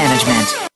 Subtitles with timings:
[0.00, 0.69] management.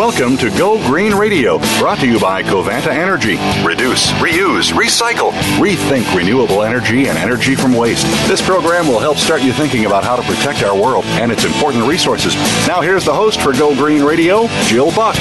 [0.00, 3.36] Welcome to Go Green Radio, brought to you by Covanta Energy.
[3.62, 8.06] Reduce, reuse, recycle, rethink renewable energy and energy from waste.
[8.26, 11.44] This program will help start you thinking about how to protect our world and its
[11.44, 12.34] important resources.
[12.66, 15.16] Now, here's the host for Go Green Radio, Jill Buck.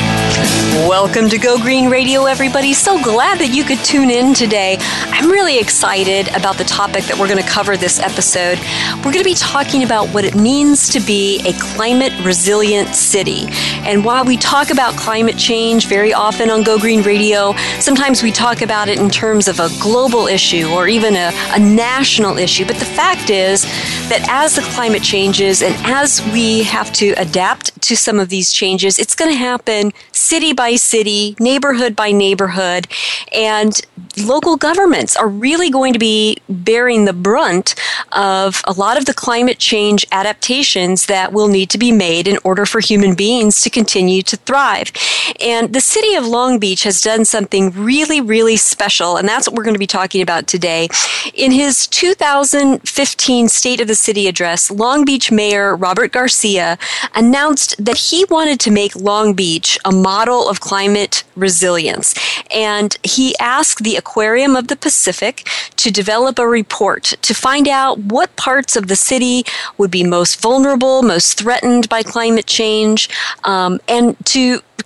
[0.88, 2.74] Welcome to Go Green Radio, everybody.
[2.74, 4.78] So glad that you could tune in today.
[4.80, 8.58] I'm really excited about the topic that we're going to cover this episode.
[8.98, 13.48] We're going to be talking about what it means to be a climate resilient city.
[13.84, 17.54] And while we talk about climate change very often on Go Green Radio.
[17.80, 21.60] Sometimes we talk about it in terms of a global issue or even a, a
[21.60, 22.66] national issue.
[22.66, 23.64] But the fact is
[24.10, 28.52] that as the climate changes and as we have to adapt to some of these
[28.52, 32.88] changes, it's going to happen city by city, neighborhood by neighborhood.
[33.34, 33.80] And
[34.26, 37.76] local governments are really going to be bearing the brunt
[38.12, 42.38] of a lot of the climate change adaptations that will need to be made in
[42.44, 44.92] order for human beings to continue to thrive.
[45.40, 49.56] And the city of Long Beach has done something really, really special, and that's what
[49.56, 50.88] we're going to be talking about today.
[51.36, 56.80] In his 2015 State of the City address, Long Beach Mayor Robert Garcia
[57.14, 62.16] announced that he wanted to make Long Beach a model of climate resilience.
[62.50, 68.00] And he asked the Aquarium of the Pacific to develop a report to find out
[68.00, 69.44] what parts of the city
[69.78, 73.10] would be most vulnerable, most threatened by climate change,
[73.44, 74.39] um, and to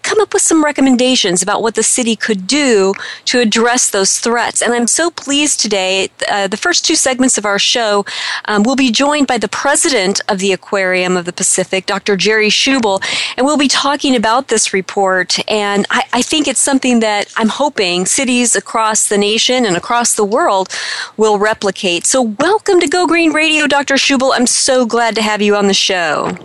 [0.03, 2.93] come up with some recommendations about what the city could do
[3.25, 4.61] to address those threats.
[4.61, 6.09] And I'm so pleased today.
[6.29, 8.05] Uh, the first two segments of our show
[8.45, 12.15] um, will be joined by the president of the Aquarium of the Pacific, Dr.
[12.15, 13.01] Jerry Schubel,
[13.37, 15.39] and we'll be talking about this report.
[15.49, 20.15] And I, I think it's something that I'm hoping cities across the nation and across
[20.15, 20.69] the world
[21.17, 22.05] will replicate.
[22.05, 23.95] So, welcome to Go Green Radio, Dr.
[23.95, 24.31] Schubel.
[24.33, 26.37] I'm so glad to have you on the show.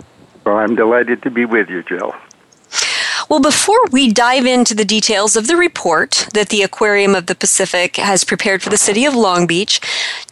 [0.45, 2.15] Well, I'm delighted to be with you, Jill.
[3.29, 7.35] Well, before we dive into the details of the report that the Aquarium of the
[7.35, 9.79] Pacific has prepared for the city of Long Beach,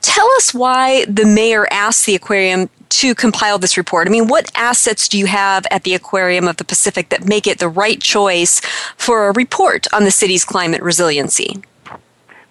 [0.01, 4.07] tell us why the mayor asked the aquarium to compile this report?
[4.07, 7.45] I mean, what assets do you have at the Aquarium of the Pacific that make
[7.45, 8.59] it the right choice
[8.95, 11.61] for a report on the city's climate resiliency?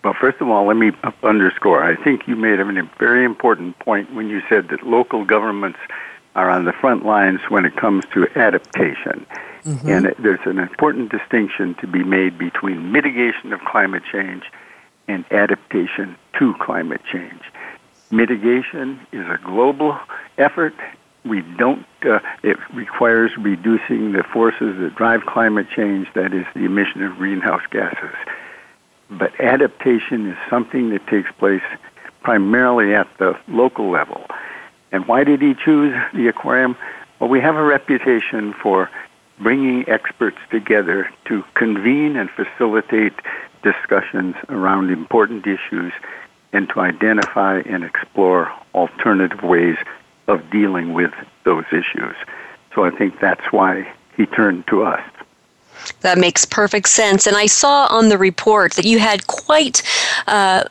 [0.04, 0.92] Well, first of all, let me
[1.24, 1.82] underscore.
[1.82, 5.80] I think you made a very important point when you said that local governments
[6.36, 9.26] are on the front lines when it comes to adaptation.
[9.66, 9.88] Mm-hmm.
[9.88, 14.44] And there's an important distinction to be made between mitigation of climate change
[15.08, 17.42] and adaptation to climate change.
[18.12, 19.98] Mitigation is a global
[20.38, 20.74] effort.
[21.24, 26.64] We don't, uh, it requires reducing the forces that drive climate change, that is, the
[26.64, 28.14] emission of greenhouse gases.
[29.10, 31.62] But adaptation is something that takes place
[32.22, 34.26] primarily at the local level.
[34.92, 36.76] And why did he choose the aquarium?
[37.18, 38.88] Well, we have a reputation for
[39.38, 43.12] bringing experts together to convene and facilitate
[43.62, 45.92] discussions around important issues
[46.52, 49.76] and to identify and explore alternative ways
[50.26, 51.12] of dealing with
[51.44, 52.14] those issues.
[52.74, 55.02] So I think that's why he turned to us.
[56.00, 57.26] That makes perfect sense.
[57.26, 59.82] And I saw on the report that you had quite
[60.26, 60.64] uh,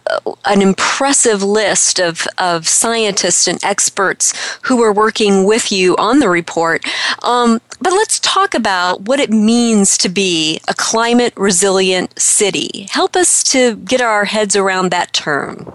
[0.45, 4.33] an impressive list of, of scientists and experts
[4.63, 6.85] who were working with you on the report.
[7.23, 12.88] Um, but let's talk about what it means to be a climate resilient city.
[12.89, 15.73] Help us to get our heads around that term.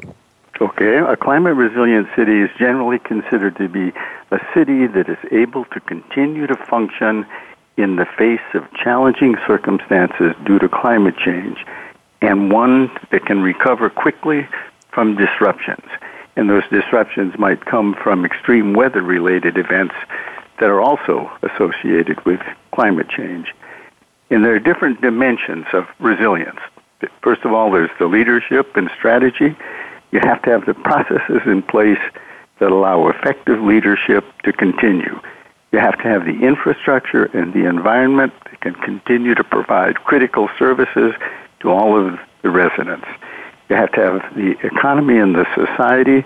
[0.61, 3.93] Okay, a climate resilient city is generally considered to be
[4.31, 7.25] a city that is able to continue to function
[7.77, 11.65] in the face of challenging circumstances due to climate change
[12.21, 14.47] and one that can recover quickly
[14.91, 15.87] from disruptions.
[16.37, 19.95] And those disruptions might come from extreme weather related events
[20.59, 22.41] that are also associated with
[22.73, 23.55] climate change.
[24.31, 26.61] And there are different dimensions of resilience.
[27.23, 29.57] First of all, there's the leadership and strategy.
[30.13, 31.99] You have to have the processes in place
[32.59, 35.19] that allow effective leadership to continue.
[35.73, 40.49] You have to have the infrastructure and the environment that can continue to provide critical
[40.59, 41.15] services
[41.61, 43.07] to all of the residents.
[43.69, 46.25] You have to have the economy and the society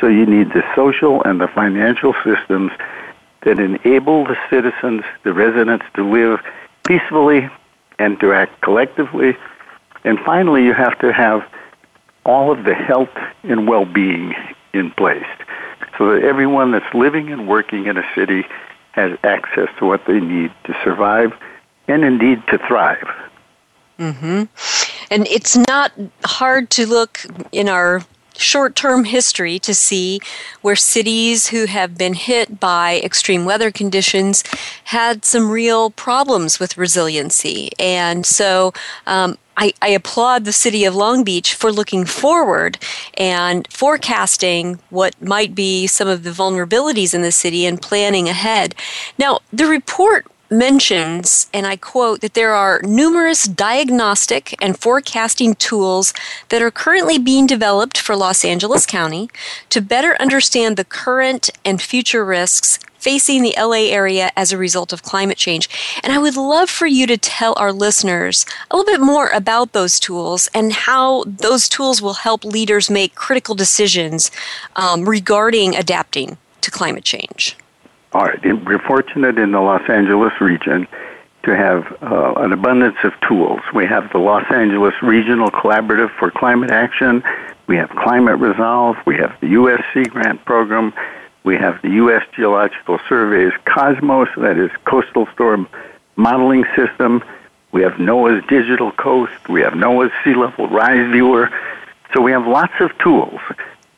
[0.00, 2.72] So you need the social and the financial systems
[3.42, 6.40] that enable the citizens, the residents, to live
[6.86, 7.48] peacefully
[7.98, 9.36] and to act collectively.
[10.04, 11.48] And finally, you have to have
[12.26, 14.34] all of the health and well-being
[14.72, 15.26] in place
[15.96, 18.44] so that everyone that's living and working in a city
[18.94, 21.32] has access to what they need to survive
[21.88, 23.08] and indeed to thrive.
[23.98, 24.44] Mm-hmm.
[25.10, 25.92] And it's not
[26.24, 27.20] hard to look
[27.52, 28.02] in our
[28.36, 30.20] short term history to see
[30.62, 34.44] where cities who have been hit by extreme weather conditions
[34.84, 37.70] had some real problems with resiliency.
[37.78, 38.72] And so
[39.06, 42.78] um, I, I, applaud the city of Long Beach for looking forward
[43.16, 48.74] and forecasting what might be some of the vulnerabilities in the city and planning ahead.
[49.16, 56.12] Now, the report mentions, and I quote, that there are numerous diagnostic and forecasting tools
[56.48, 59.30] that are currently being developed for Los Angeles County
[59.70, 64.90] to better understand the current and future risks facing the LA area as a result
[64.90, 65.68] of climate change.
[66.02, 69.72] And I would love for you to tell our listeners a little bit more about
[69.72, 74.30] those tools and how those tools will help leaders make critical decisions
[74.74, 77.58] um, regarding adapting to climate change.
[78.14, 78.64] All right.
[78.64, 80.86] We're fortunate in the Los Angeles region
[81.42, 83.60] to have uh, an abundance of tools.
[83.74, 87.24] We have the Los Angeles Regional Collaborative for Climate Action.
[87.66, 88.96] We have Climate Resolve.
[89.04, 90.94] We have the USC grant program.
[91.42, 92.22] We have the U.S.
[92.36, 95.68] Geological Survey's COSMOS, that is Coastal Storm
[96.14, 97.22] Modeling System.
[97.72, 99.48] We have NOAA's Digital Coast.
[99.48, 101.50] We have NOAA's Sea Level Rise Viewer.
[102.14, 103.40] So we have lots of tools.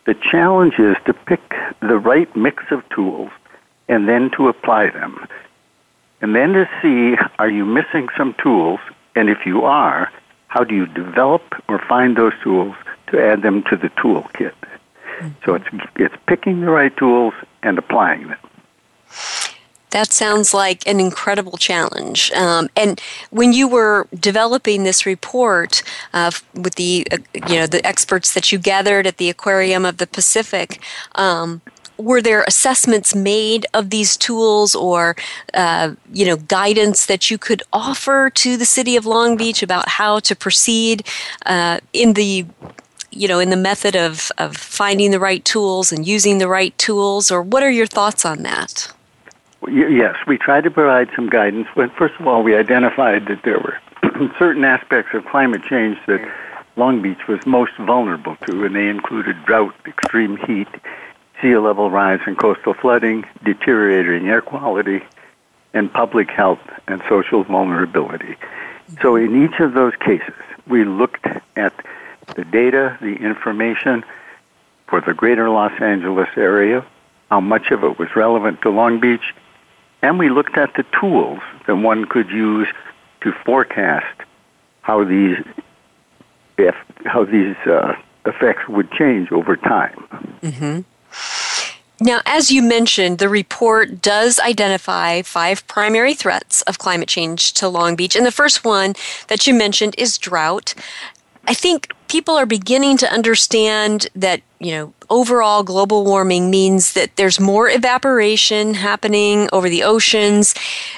[0.06, 3.30] The challenge is to pick the right mix of tools
[3.88, 5.26] and then to apply them.
[6.20, 8.80] And then to see are you missing some tools?
[9.14, 10.10] And if you are,
[10.48, 12.74] how do you develop or find those tools
[13.08, 14.54] to add them to the toolkit?
[15.18, 15.28] Mm-hmm.
[15.44, 15.66] So it's,
[15.96, 18.38] it's picking the right tools and applying them.
[19.90, 22.30] That sounds like an incredible challenge.
[22.32, 23.00] Um, and
[23.30, 27.18] when you were developing this report uh, with the uh,
[27.48, 30.82] you know the experts that you gathered at the Aquarium of the Pacific,
[31.14, 31.62] um,
[31.98, 35.16] were there assessments made of these tools or
[35.54, 39.88] uh, you know guidance that you could offer to the city of long beach about
[39.88, 41.06] how to proceed
[41.46, 42.46] uh, in the
[43.10, 46.76] you know in the method of, of finding the right tools and using the right
[46.78, 48.92] tools or what are your thoughts on that?
[49.68, 53.58] Yes we tried to provide some guidance but first of all we identified that there
[53.58, 53.78] were
[54.38, 56.20] certain aspects of climate change that
[56.76, 60.68] long beach was most vulnerable to and they included drought extreme heat
[61.40, 65.02] sea level rise and coastal flooding, deteriorating air quality,
[65.74, 68.36] and public health and social vulnerability.
[69.02, 70.34] So, in each of those cases,
[70.66, 71.72] we looked at
[72.34, 74.04] the data, the information
[74.86, 76.84] for the greater Los Angeles area,
[77.30, 79.34] how much of it was relevant to Long Beach,
[80.02, 82.68] and we looked at the tools that one could use
[83.22, 84.22] to forecast
[84.82, 85.38] how these
[86.58, 86.74] if,
[87.04, 87.94] how these uh,
[88.24, 90.04] effects would change over time.
[90.42, 90.80] Mm-hmm.
[92.00, 97.68] Now, as you mentioned, the report does identify five primary threats of climate change to
[97.68, 98.14] Long Beach.
[98.14, 98.94] And the first one
[99.28, 100.74] that you mentioned is drought.
[101.48, 107.16] I think people are beginning to understand that, you know, overall global warming means that
[107.16, 110.54] there's more evaporation happening over the oceans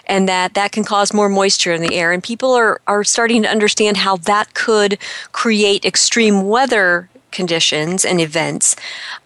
[0.07, 2.13] and that that can cause more moisture in the air.
[2.13, 4.99] And people are, are starting to understand how that could
[5.33, 8.75] create extreme weather conditions and events.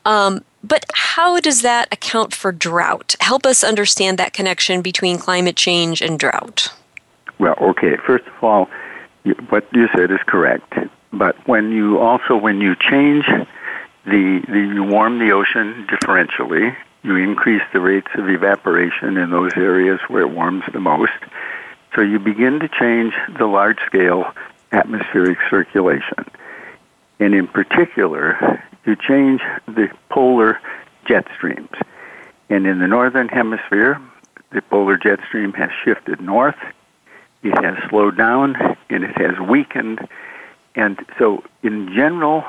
[0.05, 3.17] Um, but how does that account for drought?
[3.21, 6.73] Help us understand that connection between climate change and drought.
[7.39, 7.97] Well, okay.
[8.07, 8.69] First of all,
[9.49, 10.73] what you said is correct.
[11.13, 17.17] But when you also when you change the, the you warm the ocean differentially, you
[17.17, 21.13] increase the rates of evaporation in those areas where it warms the most.
[21.95, 24.33] So you begin to change the large scale
[24.71, 26.25] atmospheric circulation.
[27.21, 30.61] And in particular, you change the polar
[31.07, 31.71] jet streams.
[32.49, 34.01] And in the northern hemisphere,
[34.53, 36.57] the polar jet stream has shifted north.
[37.43, 38.57] It has slowed down
[38.91, 40.07] and it has weakened.
[40.75, 42.45] And so, in general,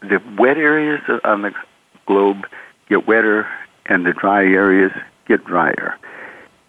[0.00, 1.52] the wet areas on the
[2.06, 2.46] globe
[2.88, 3.48] get wetter
[3.86, 4.92] and the dry areas
[5.26, 5.96] get drier.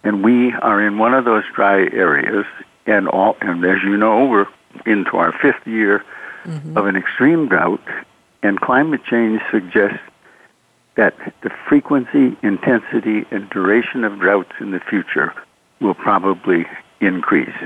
[0.03, 2.45] And we are in one of those dry areas,
[2.85, 4.47] and all, and as you know, we're
[4.85, 6.03] into our fifth year
[6.43, 6.77] mm-hmm.
[6.77, 7.81] of an extreme drought,
[8.45, 9.99] and climate change suggests
[10.95, 15.33] that the frequency, intensity, and duration of droughts in the future
[15.81, 16.65] will probably
[17.01, 17.57] increase.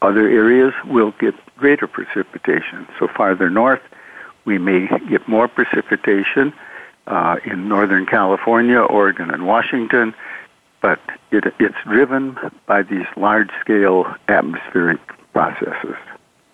[0.00, 2.86] Other areas will get greater precipitation.
[2.98, 3.82] So farther north,
[4.44, 6.52] we may get more precipitation,
[7.06, 10.14] uh, in Northern California, Oregon, and Washington,
[10.80, 15.00] but it, it's driven by these large scale atmospheric
[15.32, 15.96] processes.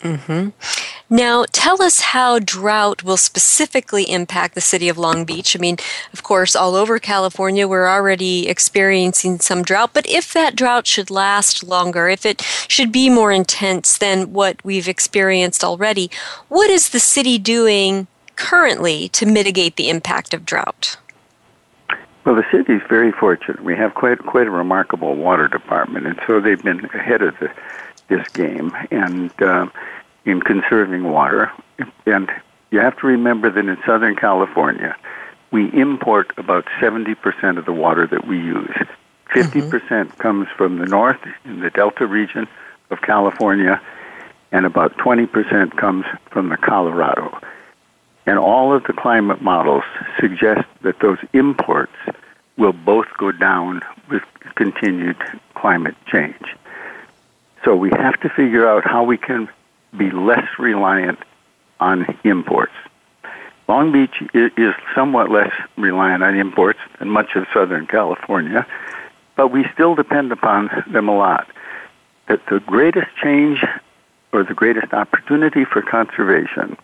[0.00, 0.49] Mm-hmm.
[1.12, 5.57] Now, tell us how drought will specifically impact the city of Long Beach.
[5.57, 5.76] I mean,
[6.12, 11.11] of course, all over California, we're already experiencing some drought, but if that drought should
[11.11, 16.12] last longer, if it should be more intense than what we've experienced already,
[16.49, 20.97] what is the city doing currently to mitigate the impact of drought?
[22.25, 23.64] Well, the city is very fortunate.
[23.64, 27.50] We have quite quite a remarkable water department, and so they've been ahead of the,
[28.07, 28.73] this game.
[28.93, 29.67] And uh,
[30.25, 31.50] in conserving water.
[32.07, 32.31] And
[32.71, 34.97] you have to remember that in Southern California,
[35.50, 38.75] we import about 70% of the water that we use.
[39.31, 42.47] 50% mm hmm comes from the north in the Delta region
[42.91, 43.81] of California,
[44.53, 47.39] and about 20% comes from the Colorado.
[48.27, 49.85] And all of the climate models
[50.21, 51.97] suggest that those imports
[52.59, 54.23] will both go down with
[54.57, 55.17] continued
[55.55, 56.55] climate change.
[57.65, 59.49] So we have to figure out how we can
[59.97, 61.18] be less reliant
[61.78, 62.73] on imports.
[63.68, 68.66] Long Beach is somewhat less reliant on imports than much of Southern California,
[69.37, 71.47] but we still depend upon them a lot.
[72.28, 73.64] That the greatest change
[74.32, 76.76] or the greatest opportunity for conservation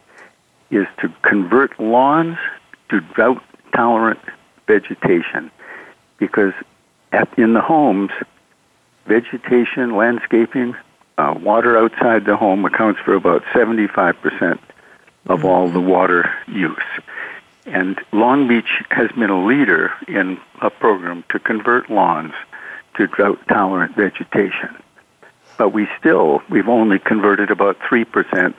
[0.70, 2.38] is to convert lawns
[2.88, 3.42] to drought
[3.74, 4.20] tolerant
[4.66, 5.50] vegetation
[6.18, 6.52] because
[7.12, 8.10] at, in the homes,
[9.06, 10.74] vegetation, landscaping,
[11.18, 14.58] uh, water outside the home accounts for about 75%
[15.26, 16.78] of all the water use.
[17.66, 22.32] And Long Beach has been a leader in a program to convert lawns
[22.96, 24.76] to drought tolerant vegetation.
[25.58, 28.54] But we still, we've only converted about 3%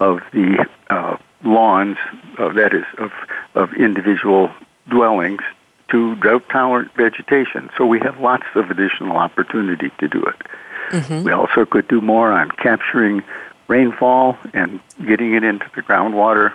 [0.00, 1.98] of the uh, lawns,
[2.38, 3.12] uh, that is, of,
[3.54, 4.50] of individual
[4.88, 5.42] dwellings
[5.90, 7.70] to drought tolerant vegetation.
[7.76, 10.46] So we have lots of additional opportunity to do it.
[10.92, 11.24] Mm-hmm.
[11.24, 13.22] We also could do more on capturing
[13.68, 16.52] rainfall and getting it into the groundwater.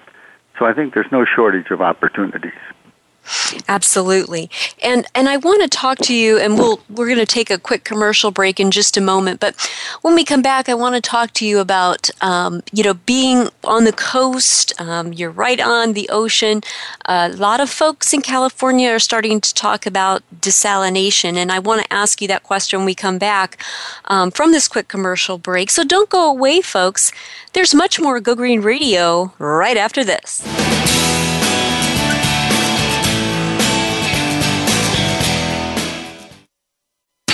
[0.57, 2.51] So I think there's no shortage of opportunities.
[3.67, 4.49] Absolutely.
[4.81, 7.57] And and I want to talk to you and we'll we're going to take a
[7.57, 9.55] quick commercial break in just a moment, but
[10.01, 13.49] when we come back I want to talk to you about um, you know being
[13.63, 16.61] on the coast, um, you're right on the ocean.
[17.05, 21.81] A lot of folks in California are starting to talk about desalination and I want
[21.81, 23.61] to ask you that question when we come back
[24.05, 25.69] um, from this quick commercial break.
[25.69, 27.11] So don't go away folks.
[27.53, 30.43] There's much more Go Green Radio right after this.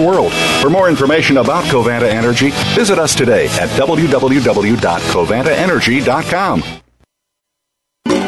[0.00, 0.32] world.
[0.62, 6.62] For more information about Covanta Energy, visit us today at www.covantaenergy.com.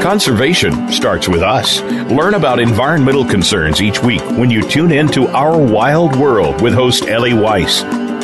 [0.03, 1.81] Conservation starts with us.
[2.13, 6.75] Learn about environmental concerns each week when you tune in to Our Wild World with
[6.75, 7.83] host Ellie Weiss.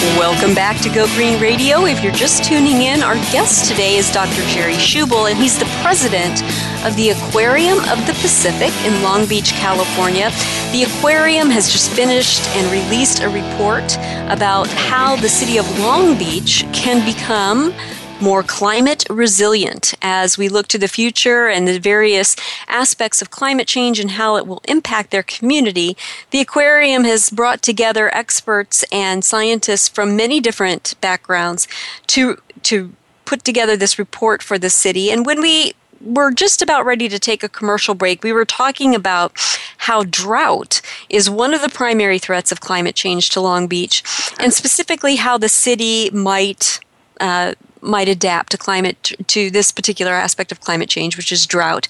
[0.00, 1.84] Welcome back to Go Green Radio.
[1.84, 4.40] If you're just tuning in, our guest today is Dr.
[4.48, 6.42] Jerry Schubel, and he's the president
[6.86, 10.30] of the Aquarium of the Pacific in Long Beach, California.
[10.72, 13.94] The aquarium has just finished and released a report
[14.32, 17.74] about how the city of Long Beach can become
[18.20, 22.36] more climate resilient as we look to the future and the various
[22.68, 25.96] aspects of climate change and how it will impact their community.
[26.30, 31.66] The aquarium has brought together experts and scientists from many different backgrounds
[32.08, 32.92] to to
[33.24, 35.10] put together this report for the city.
[35.10, 38.94] And when we were just about ready to take a commercial break, we were talking
[38.94, 39.32] about
[39.78, 44.02] how drought is one of the primary threats of climate change to Long Beach,
[44.38, 46.80] and specifically how the city might
[47.20, 51.88] uh, might adapt to climate to this particular aspect of climate change, which is drought.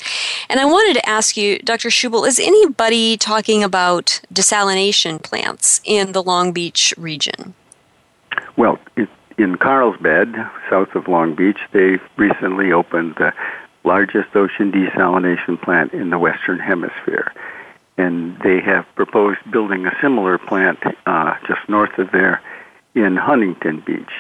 [0.49, 1.89] And I wanted to ask you, Dr.
[1.89, 7.55] Schubel, is anybody talking about desalination plants in the Long Beach region?
[8.57, 8.79] Well,
[9.39, 10.35] in Carlsbad,
[10.69, 13.33] south of Long Beach, they recently opened the
[13.85, 17.33] largest ocean desalination plant in the Western Hemisphere.
[17.97, 22.43] And they have proposed building a similar plant uh, just north of there
[22.95, 24.13] in Huntington Beach.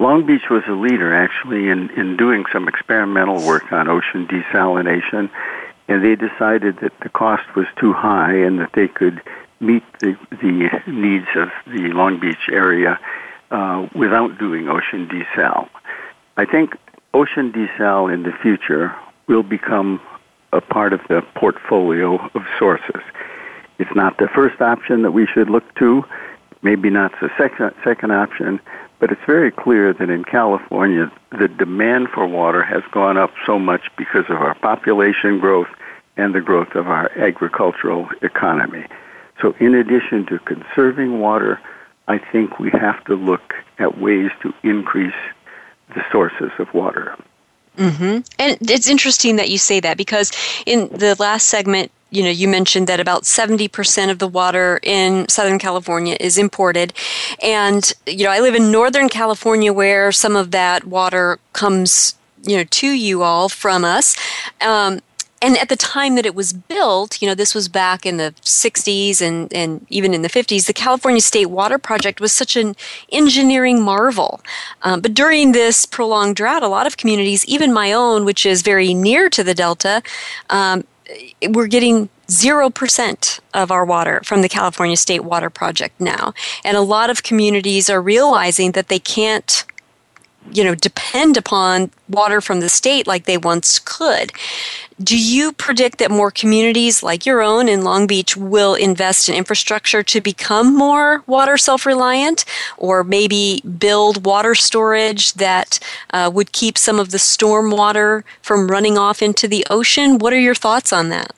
[0.00, 5.28] Long Beach was a leader actually in, in doing some experimental work on ocean desalination,
[5.88, 9.20] and they decided that the cost was too high and that they could
[9.60, 12.98] meet the, the needs of the Long Beach area
[13.50, 15.68] uh, without doing ocean desal.
[16.38, 16.78] I think
[17.12, 20.00] ocean desal in the future will become
[20.54, 23.02] a part of the portfolio of sources.
[23.78, 26.04] It's not the first option that we should look to,
[26.62, 28.60] maybe not the second, second option,
[29.00, 33.58] but it's very clear that in California, the demand for water has gone up so
[33.58, 35.68] much because of our population growth
[36.16, 38.84] and the growth of our agricultural economy.
[39.40, 41.58] So, in addition to conserving water,
[42.08, 45.14] I think we have to look at ways to increase
[45.94, 47.16] the sources of water.
[47.78, 48.20] Mm-hmm.
[48.38, 50.30] And it's interesting that you say that because
[50.66, 55.28] in the last segment, you know, you mentioned that about 70% of the water in
[55.28, 56.92] Southern California is imported.
[57.42, 62.56] And, you know, I live in Northern California where some of that water comes, you
[62.56, 64.16] know, to you all from us.
[64.60, 65.00] Um,
[65.42, 68.34] and at the time that it was built, you know, this was back in the
[68.42, 72.76] 60s and, and even in the 50s, the California State Water Project was such an
[73.10, 74.42] engineering marvel.
[74.82, 78.60] Um, but during this prolonged drought, a lot of communities, even my own, which is
[78.60, 80.02] very near to the Delta,
[80.50, 80.84] um,
[81.48, 86.32] we're getting 0% of our water from the California State Water Project now.
[86.64, 89.64] And a lot of communities are realizing that they can't
[90.52, 94.32] you know depend upon water from the state like they once could
[95.02, 99.34] do you predict that more communities like your own in Long Beach will invest in
[99.34, 102.44] infrastructure to become more water self reliant
[102.76, 105.78] or maybe build water storage that
[106.12, 110.18] uh, would keep some of the storm water from running off into the ocean?
[110.18, 111.34] What are your thoughts on that?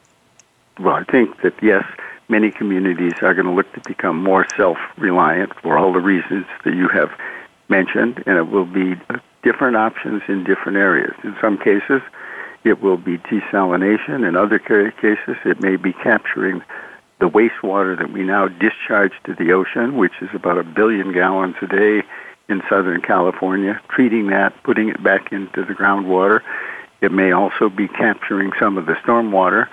[0.80, 1.84] Well, I think that yes,
[2.28, 6.46] many communities are going to look to become more self reliant for all the reasons
[6.64, 7.10] that you have
[7.72, 8.94] mentioned, and it will be
[9.42, 11.14] different options in different areas.
[11.24, 12.02] In some cases,
[12.64, 14.28] it will be desalination.
[14.28, 16.62] In other cases, it may be capturing
[17.18, 21.56] the wastewater that we now discharge to the ocean, which is about a billion gallons
[21.62, 22.02] a day
[22.48, 26.40] in Southern California, treating that, putting it back into the groundwater.
[27.00, 29.68] It may also be capturing some of the stormwater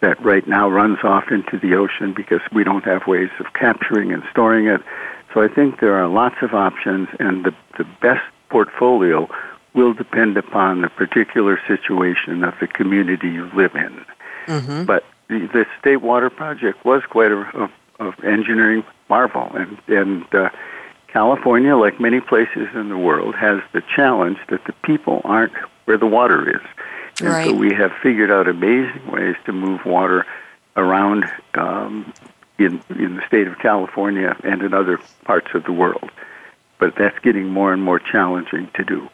[0.00, 4.12] that right now runs off into the ocean because we don't have ways of capturing
[4.12, 4.80] and storing it.
[5.32, 9.28] So I think there are lots of options, and the, the best portfolio
[9.74, 14.04] will depend upon the particular situation of the community you live in.
[14.46, 14.84] Mm-hmm.
[14.84, 20.34] But the, the, State Water Project was quite a, a, a engineering marvel, and and
[20.34, 20.50] uh,
[21.08, 25.52] California, like many places in the world, has the challenge that the people aren't
[25.86, 26.62] where the water is,
[27.20, 27.46] and right.
[27.46, 30.26] so we have figured out amazing ways to move water
[30.76, 32.12] around um,
[32.58, 36.10] in in the state of California and in other parts of the world.
[36.78, 39.08] But that's getting more and more challenging to do.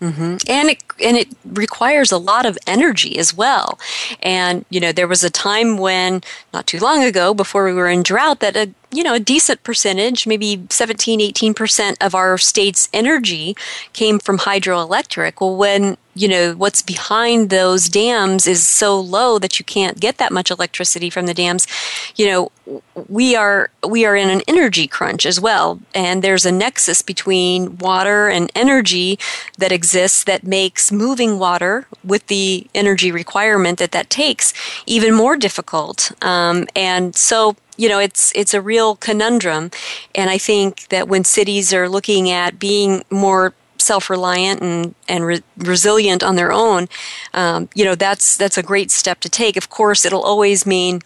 [0.00, 0.36] Mm-hmm.
[0.48, 3.78] And it and it requires a lot of energy as well.
[4.22, 7.88] And you know, there was a time when not too long ago, before we were
[7.88, 12.88] in drought, that a you know, a decent percentage, maybe 17, 18% of our state's
[12.92, 13.56] energy
[13.92, 15.40] came from hydroelectric.
[15.40, 20.18] Well, when you know what's behind those dams is so low that you can't get
[20.18, 21.66] that much electricity from the dams
[22.16, 22.50] you know
[23.08, 27.76] we are we are in an energy crunch as well and there's a nexus between
[27.78, 29.18] water and energy
[29.58, 34.54] that exists that makes moving water with the energy requirement that that takes
[34.86, 39.70] even more difficult um, and so you know it's it's a real conundrum.
[40.14, 45.42] And i think that when cities are looking at being more self-reliant and and re-
[45.58, 46.88] resilient on their own,
[47.34, 49.56] um, you know that's that's a great step to take.
[49.56, 51.02] Of course, it'll always mean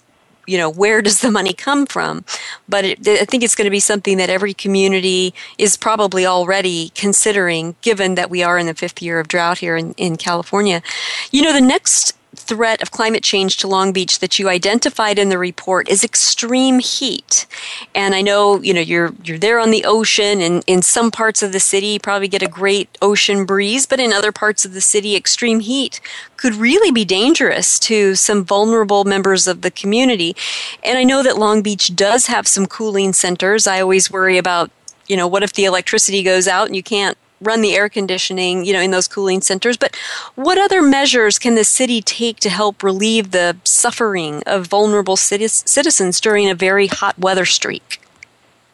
[0.46, 2.24] you know where does the money come from?
[2.68, 6.90] But it, i think it's going to be something that every community is probably already
[6.94, 10.82] considering given that we are in the fifth year of drought here in, in california.
[11.30, 12.17] You know the next
[12.48, 16.78] threat of climate change to Long Beach that you identified in the report is extreme
[16.78, 17.46] heat.
[17.94, 21.42] And I know, you know, you're you're there on the ocean and in some parts
[21.42, 24.72] of the city you probably get a great ocean breeze, but in other parts of
[24.72, 26.00] the city extreme heat
[26.38, 30.34] could really be dangerous to some vulnerable members of the community.
[30.82, 33.66] And I know that Long Beach does have some cooling centers.
[33.66, 34.70] I always worry about,
[35.06, 38.64] you know, what if the electricity goes out and you can't run the air conditioning,
[38.64, 39.76] you know, in those cooling centers.
[39.76, 39.96] But
[40.34, 46.20] what other measures can the city take to help relieve the suffering of vulnerable citizens
[46.20, 48.00] during a very hot weather streak?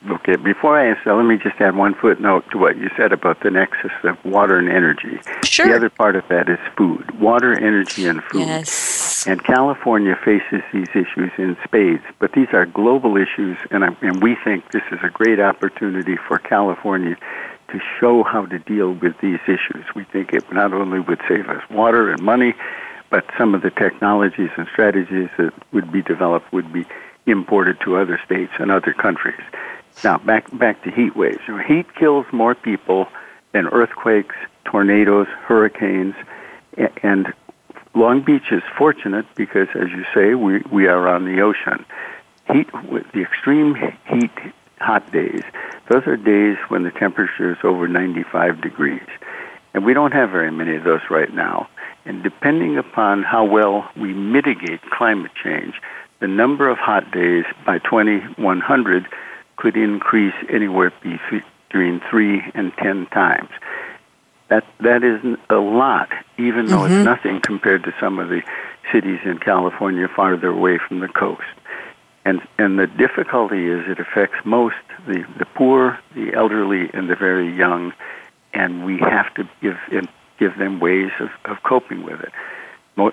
[0.07, 3.41] Okay, before I answer, let me just add one footnote to what you said about
[3.41, 5.19] the nexus of water and energy.
[5.45, 5.67] Sure.
[5.67, 7.19] The other part of that is food.
[7.19, 8.41] Water, energy, and food.
[8.41, 9.14] Yes.
[9.27, 14.23] And California faces these issues in spades, but these are global issues, and, I, and
[14.23, 17.17] we think this is a great opportunity for California
[17.69, 19.85] to show how to deal with these issues.
[19.95, 22.55] We think it not only would save us water and money,
[23.09, 26.85] but some of the technologies and strategies that would be developed would be
[27.27, 29.41] imported to other states and other countries.
[30.03, 31.39] Now, back back to heat waves.
[31.47, 33.09] You know, Heat kills more people
[33.53, 34.35] than earthquakes,
[34.65, 36.15] tornadoes, hurricanes,
[37.03, 37.33] and
[37.95, 41.85] Long Beach is fortunate because, as you say, we we are on the ocean.
[42.53, 42.69] Heat,
[43.13, 43.75] the extreme
[44.07, 44.31] heat
[44.81, 45.43] hot days.
[45.89, 49.07] Those are days when the temperature is over 95 degrees.
[49.73, 51.69] And we don't have very many of those right now.
[52.05, 55.75] And depending upon how well we mitigate climate change,
[56.21, 59.07] the number of hot days by 2100
[59.57, 63.51] could increase anywhere between 3 and 10 times.
[64.49, 66.95] That, that is a lot, even though mm-hmm.
[66.95, 68.43] it's nothing compared to some of the
[68.93, 71.43] cities in California farther away from the coast.
[72.27, 74.77] And, and the difficulty is it affects most
[75.07, 77.93] the, the poor, the elderly, and the very young,
[78.53, 79.79] and we have to give,
[80.39, 82.33] give them ways of, of coping with it.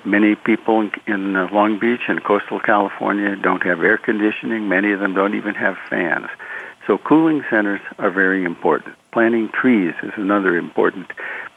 [0.05, 4.69] Many people in Long Beach and coastal California don't have air conditioning.
[4.69, 6.27] Many of them don't even have fans.
[6.85, 8.95] So cooling centers are very important.
[9.11, 11.07] Planting trees is another important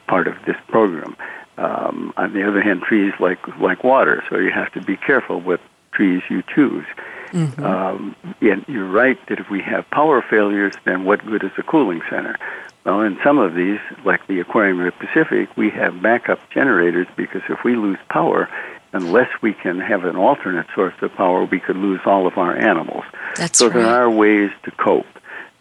[0.07, 1.15] part of this program.
[1.57, 5.39] Um, on the other hand, trees like like water, so you have to be careful
[5.39, 5.61] what
[5.93, 6.85] trees you choose.
[7.31, 7.63] Mm-hmm.
[7.63, 11.63] Um, and you're right that if we have power failures, then what good is a
[11.63, 12.37] cooling center?
[12.85, 17.07] Well, in some of these, like the Aquarium of the Pacific, we have backup generators
[17.17, 18.47] because if we lose power,
[18.93, 22.55] unless we can have an alternate source of power, we could lose all of our
[22.55, 23.03] animals.
[23.35, 23.75] That's so right.
[23.75, 25.05] there are ways to cope.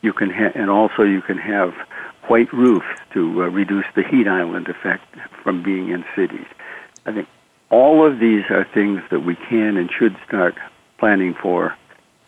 [0.04, 1.72] You can ha- and also you can have
[2.28, 5.04] white roofs to uh, reduce the heat island effect
[5.42, 6.46] from being in cities.
[7.06, 7.28] I think
[7.70, 10.54] all of these are things that we can and should start
[10.98, 11.74] planning for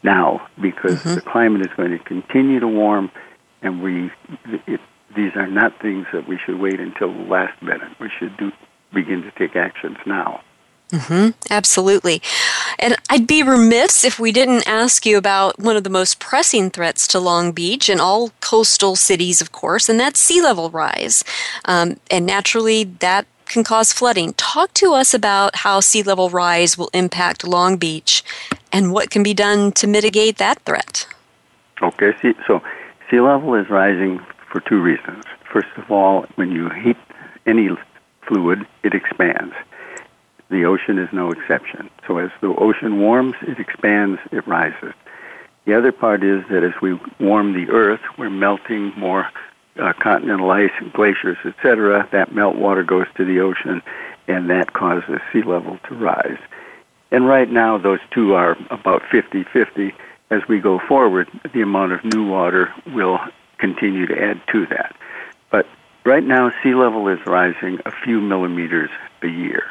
[0.03, 1.17] now because mm-hmm.
[1.17, 3.11] the climate is going to continue to warm,
[3.61, 4.11] and we
[4.67, 4.81] it,
[5.15, 7.93] these are not things that we should wait until the last minute.
[8.01, 8.53] We should do
[8.95, 10.41] begin to take actions now.
[10.91, 12.23] Mm-hmm, absolutely.
[12.79, 16.71] And I'd be remiss if we didn't ask you about one of the most pressing
[16.71, 21.25] threats to Long Beach and all coastal cities, of course, and that's sea level rise.
[21.65, 24.35] Um, and naturally, that can cause flooding.
[24.35, 28.23] Talk to us about how sea level rise will impact Long Beach
[28.73, 31.07] and what can be done to mitigate that threat.
[31.83, 32.13] Okay,
[32.47, 32.63] so
[33.11, 35.25] sea level is rising for two reasons.
[35.53, 36.97] First of all, when you heat
[37.47, 37.69] any
[38.27, 39.55] fluid, it expands.
[40.51, 41.91] The ocean is no exception.
[42.07, 44.95] So as the ocean warms, it expands, it rises.
[45.65, 49.29] The other part is that as we warm the earth, we're melting more
[49.79, 53.83] uh, continental ice, and glaciers, etc., that meltwater goes to the ocean,
[54.29, 56.39] and that causes sea level to rise.
[57.11, 59.95] And right now, those two are about 50 50.
[60.31, 63.19] As we go forward, the amount of new water will
[63.59, 64.97] continue to add to that.
[65.51, 65.67] But
[66.05, 68.91] right now, sea level is rising a few millimeters
[69.23, 69.71] a year.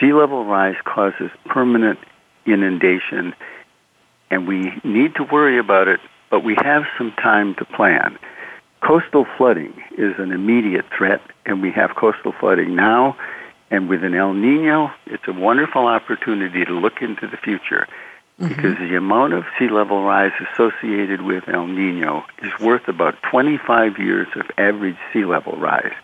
[0.00, 1.98] Sea level rise causes permanent
[2.46, 3.34] inundation
[4.30, 8.18] and we need to worry about it, but we have some time to plan.
[8.80, 13.16] Coastal flooding is an immediate threat, and we have coastal flooding now.
[13.70, 17.86] And with an El Nino, it's a wonderful opportunity to look into the future
[18.40, 18.48] mm-hmm.
[18.48, 23.98] because the amount of sea level rise associated with El Nino is worth about 25
[23.98, 25.94] years of average sea level rise.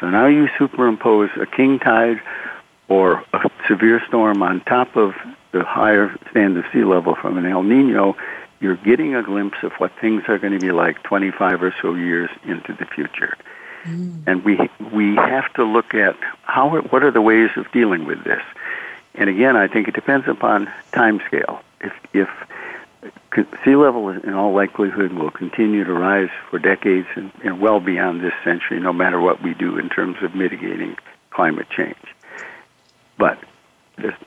[0.00, 2.20] So now you superimpose a king tide
[2.90, 5.14] or a severe storm on top of
[5.52, 8.16] the higher stand of sea level from an El Nino,
[8.60, 11.94] you're getting a glimpse of what things are going to be like 25 or so
[11.94, 13.36] years into the future.
[13.84, 14.24] Mm.
[14.26, 14.58] And we
[14.92, 18.42] we have to look at how what are the ways of dealing with this.
[19.14, 21.62] And again, I think it depends upon time scale.
[21.80, 22.28] If if
[23.64, 28.20] sea level in all likelihood will continue to rise for decades and, and well beyond
[28.20, 30.96] this century, no matter what we do in terms of mitigating
[31.30, 31.96] climate change.
[33.20, 33.38] But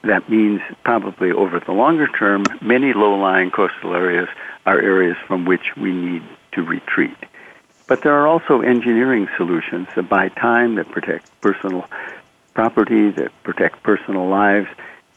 [0.03, 4.29] that means probably over the longer term, many low-lying coastal areas
[4.67, 7.17] are areas from which we need to retreat.
[7.87, 11.89] But there are also engineering solutions that buy time, that protect personal
[12.53, 14.69] property, that protect personal lives.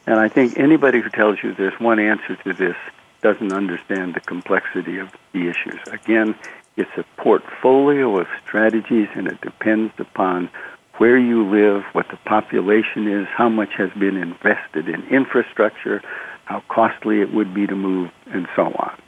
[0.07, 2.75] And I think anybody who tells you there's one answer to this
[3.21, 5.79] doesn't understand the complexity of the issues.
[5.91, 6.33] Again,
[6.77, 10.49] it's a portfolio of strategies and it depends upon
[10.97, 16.01] where you live, what the population is, how much has been invested in infrastructure,
[16.45, 19.01] how costly it would be to move, and so on.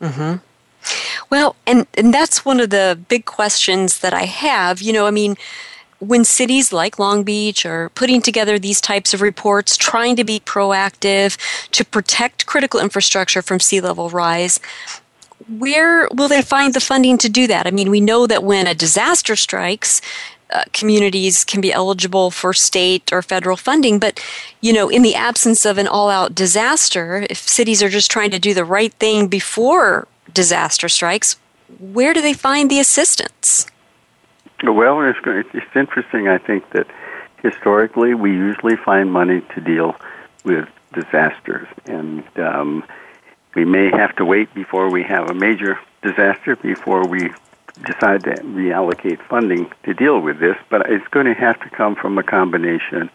[0.00, 0.36] Mm-hmm.
[1.30, 4.82] Well, and, and that's one of the big questions that I have.
[4.82, 5.36] You know, I mean,
[5.98, 10.40] when cities like Long Beach are putting together these types of reports, trying to be
[10.40, 11.38] proactive
[11.70, 14.58] to protect critical infrastructure from sea level rise,
[15.48, 17.66] where will they find the funding to do that?
[17.66, 20.00] I mean, we know that when a disaster strikes,
[20.52, 23.98] uh, communities can be eligible for state or federal funding.
[23.98, 24.20] But,
[24.60, 28.30] you know, in the absence of an all out disaster, if cities are just trying
[28.30, 31.36] to do the right thing before disaster strikes,
[31.78, 33.66] where do they find the assistance?
[34.62, 35.18] Well, it's,
[35.54, 36.86] it's interesting, I think, that
[37.42, 39.96] historically we usually find money to deal
[40.44, 41.66] with disasters.
[41.86, 42.84] And um,
[43.54, 47.30] we may have to wait before we have a major disaster before we
[47.84, 51.94] decide to reallocate funding to deal with this, but it's going to have to come
[51.94, 53.10] from a combination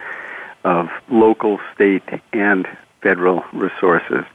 [0.63, 2.67] of local, state, and
[3.02, 4.26] federal resources.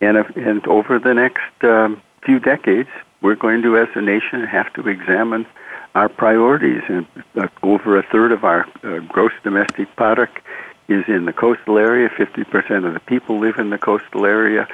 [0.00, 2.88] And, if, and over the next um, few decades,
[3.20, 5.46] we're going to, as a nation, have to examine
[5.94, 6.82] our priorities.
[6.88, 10.38] And uh, over a third of our uh, gross domestic product
[10.88, 12.08] is in the coastal area.
[12.08, 14.66] 50% of the people live in the coastal area.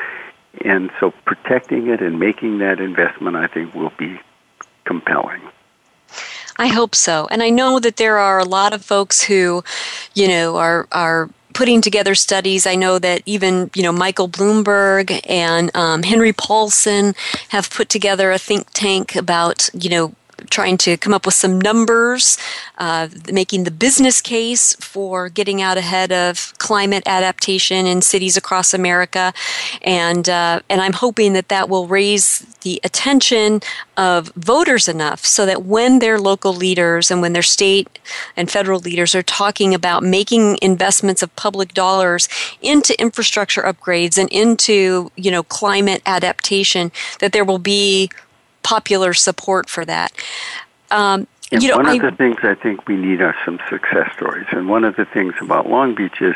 [0.64, 4.18] And so protecting it and making that investment, I think, will be
[4.88, 5.42] compelling.
[6.56, 7.28] I hope so.
[7.30, 9.62] And I know that there are a lot of folks who,
[10.14, 12.66] you know, are are putting together studies.
[12.66, 17.14] I know that even you know Michael Bloomberg and um, Henry Paulson
[17.50, 20.14] have put together a think tank about you know
[20.50, 22.38] trying to come up with some numbers,
[22.78, 28.72] uh, making the business case for getting out ahead of climate adaptation in cities across
[28.74, 29.32] America,
[29.82, 33.60] and uh, and I'm hoping that that will raise the attention
[33.96, 37.98] of voters enough so that when their local leaders and when their state
[38.36, 42.28] and federal leaders are talking about making investments of public dollars
[42.60, 48.10] into infrastructure upgrades and into you know climate adaptation, that there will be
[48.68, 50.12] popular support for that.
[50.90, 54.12] Um, you know, one I, of the things I think we need are some success
[54.14, 54.46] stories.
[54.52, 56.34] And one of the things about Long Beach is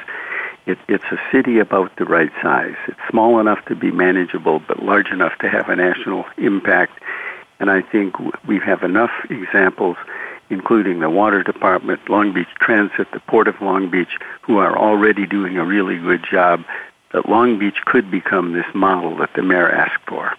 [0.64, 2.77] it, it's a city about the right size.
[2.88, 7.03] It's small enough to be manageable, but large enough to have a national impact.
[7.61, 8.16] And I think
[8.47, 9.99] we have enough examples,
[10.49, 15.27] including the Water Department, Long Beach Transit, the Port of Long Beach, who are already
[15.27, 16.64] doing a really good job,
[17.12, 20.35] that Long Beach could become this model that the mayor asked for.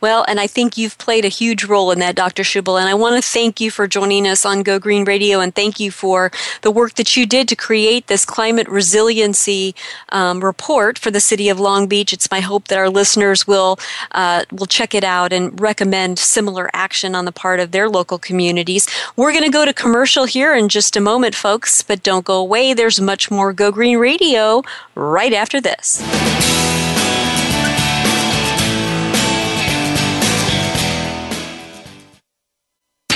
[0.00, 2.42] Well, and I think you've played a huge role in that, Dr.
[2.42, 2.78] Schubel.
[2.78, 5.80] And I want to thank you for joining us on Go Green Radio and thank
[5.80, 6.30] you for
[6.62, 9.74] the work that you did to create this climate resiliency
[10.10, 12.12] um, report for the city of Long Beach.
[12.12, 13.78] It's my hope that our listeners will
[14.12, 18.18] uh, will check it out and recommend similar action on the part of their local
[18.18, 18.86] communities.
[19.16, 22.36] We're going to go to commercial here in just a moment, folks, but don't go
[22.36, 22.74] away.
[22.74, 24.62] There's much more Go Green Radio
[24.94, 26.67] right after this.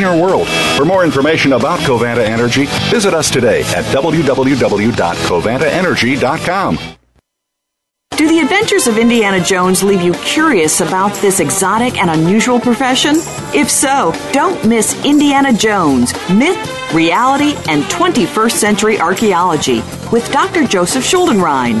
[0.00, 0.48] cleaner world.
[0.76, 6.78] For more information about Covanta Energy, visit us today at www.covantaenergy.com.
[8.16, 13.16] Do the adventures of Indiana Jones leave you curious about this exotic and unusual profession?
[13.54, 16.58] If so, don't miss Indiana Jones Myth,
[16.92, 19.82] Reality, and 21st Century Archaeology
[20.12, 20.64] with Dr.
[20.64, 21.80] Joseph Schuldenrein.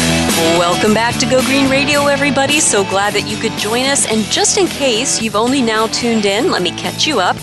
[0.41, 2.59] Welcome back to Go Green Radio, everybody.
[2.59, 4.07] So glad that you could join us.
[4.11, 7.37] And just in case you've only now tuned in, let me catch you up.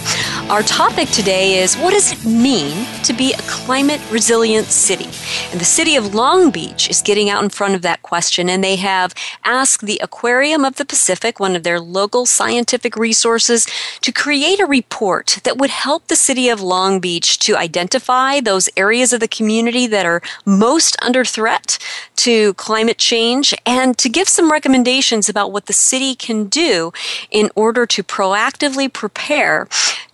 [0.50, 5.08] Our topic today is what does it mean to be a climate resilient city?
[5.52, 8.64] And the city of Long Beach is getting out in front of that question, and
[8.64, 13.66] they have asked the Aquarium of the Pacific, one of their local scientific resources,
[14.00, 18.70] to create a report that would help the city of Long Beach to identify those
[18.74, 21.78] areas of the community that are most under threat
[22.16, 26.92] to climate change and to give some recommendations about what the city can do
[27.30, 29.68] in order to proactively prepare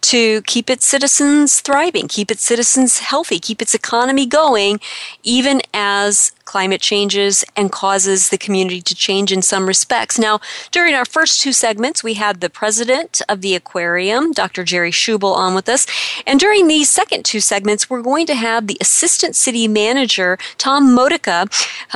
[0.05, 4.79] to keep its citizens thriving, keep its citizens healthy, keep its economy going,
[5.23, 10.19] even as climate changes and causes the community to change in some respects.
[10.19, 14.63] Now, during our first two segments, we had the president of the aquarium, Dr.
[14.63, 15.87] Jerry Schubel, on with us.
[16.27, 20.95] And during these second two segments, we're going to have the assistant city manager, Tom
[20.95, 21.47] Modica.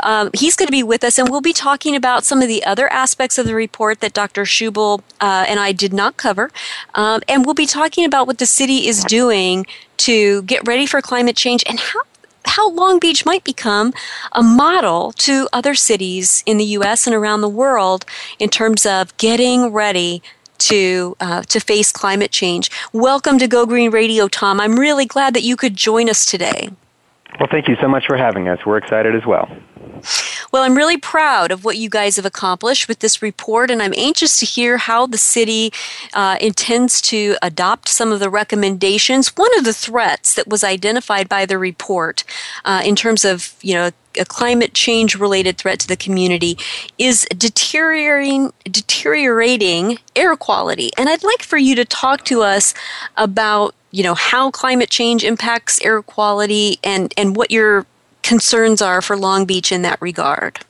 [0.03, 2.64] Um, he's going to be with us, and we'll be talking about some of the
[2.64, 4.42] other aspects of the report that Dr.
[4.42, 6.51] Schubel uh, and I did not cover.
[6.94, 9.66] Um, and we'll be talking about what the city is doing
[9.99, 12.01] to get ready for climate change and how
[12.44, 13.92] how Long Beach might become
[14.33, 17.07] a model to other cities in the U.S.
[17.07, 18.07] and around the world
[18.38, 20.23] in terms of getting ready
[20.59, 22.71] to uh, to face climate change.
[22.92, 24.61] Welcome to Go Green Radio, Tom.
[24.61, 26.71] I'm really glad that you could join us today.
[27.38, 28.64] Well, thank you so much for having us.
[28.64, 29.49] We're excited as well.
[30.52, 33.94] Well, I'm really proud of what you guys have accomplished with this report, and I'm
[33.96, 35.72] anxious to hear how the city
[36.14, 39.37] uh, intends to adopt some of the recommendations.
[39.37, 42.24] One of the threats that was identified by the report
[42.64, 46.58] uh, in terms of, you know, a climate change related threat to the community
[46.98, 52.74] is deteriorating deteriorating air quality and i'd like for you to talk to us
[53.16, 57.87] about you know how climate change impacts air quality and and what your
[58.29, 60.61] concerns are for Long Beach in that regard?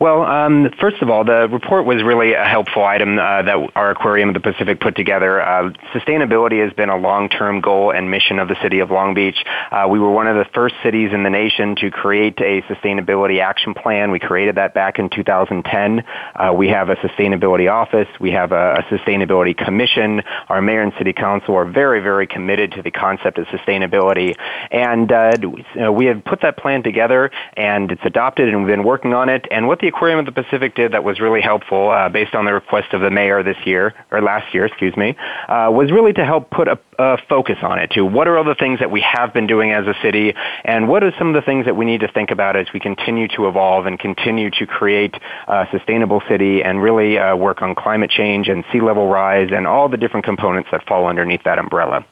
[0.00, 3.90] Well, um, first of all, the report was really a helpful item uh, that our
[3.90, 5.42] Aquarium of the Pacific put together.
[5.42, 9.44] Uh, sustainability has been a long-term goal and mission of the city of Long Beach.
[9.72, 13.42] Uh, we were one of the first cities in the nation to create a sustainability
[13.42, 14.12] action plan.
[14.12, 16.04] We created that back in 2010.
[16.36, 18.08] Uh, we have a sustainability office.
[18.20, 20.22] We have a, a, sustainability commission.
[20.48, 24.36] Our mayor and city council are very, very committed to the concept of sustainability.
[24.70, 29.12] And uh, we have put that plan together, and it's adopted, and we've been working
[29.12, 29.44] on it.
[29.50, 32.44] And what the Aquarium of the Pacific did that was really helpful, uh, based on
[32.44, 35.16] the request of the mayor this year or last year, excuse me,
[35.48, 37.90] uh, was really to help put a, a, focus on it.
[37.92, 40.88] To what are all the things that we have been doing as a city, and
[40.88, 43.28] what are some of the things that we need to think about as we continue
[43.28, 45.14] to evolve and continue to create
[45.46, 49.66] a sustainable city and really uh, work on climate change and sea level rise and
[49.66, 52.06] all the different components that fall underneath that umbrella.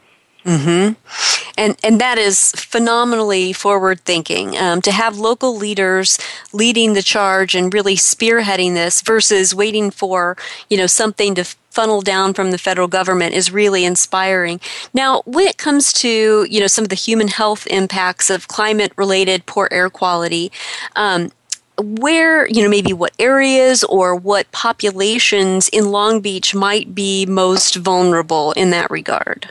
[0.45, 1.36] Mm-hmm.
[1.57, 4.57] And, and that is phenomenally forward thinking.
[4.57, 6.18] Um, to have local leaders
[6.52, 10.36] leading the charge and really spearheading this versus waiting for
[10.68, 14.61] you know something to funnel down from the federal government is really inspiring.
[14.94, 18.92] Now, when it comes to you know some of the human health impacts of climate
[18.96, 20.52] related poor air quality,
[20.94, 21.30] um,
[21.78, 27.76] where, you know, maybe what areas or what populations in Long Beach might be most
[27.76, 29.50] vulnerable in that regard?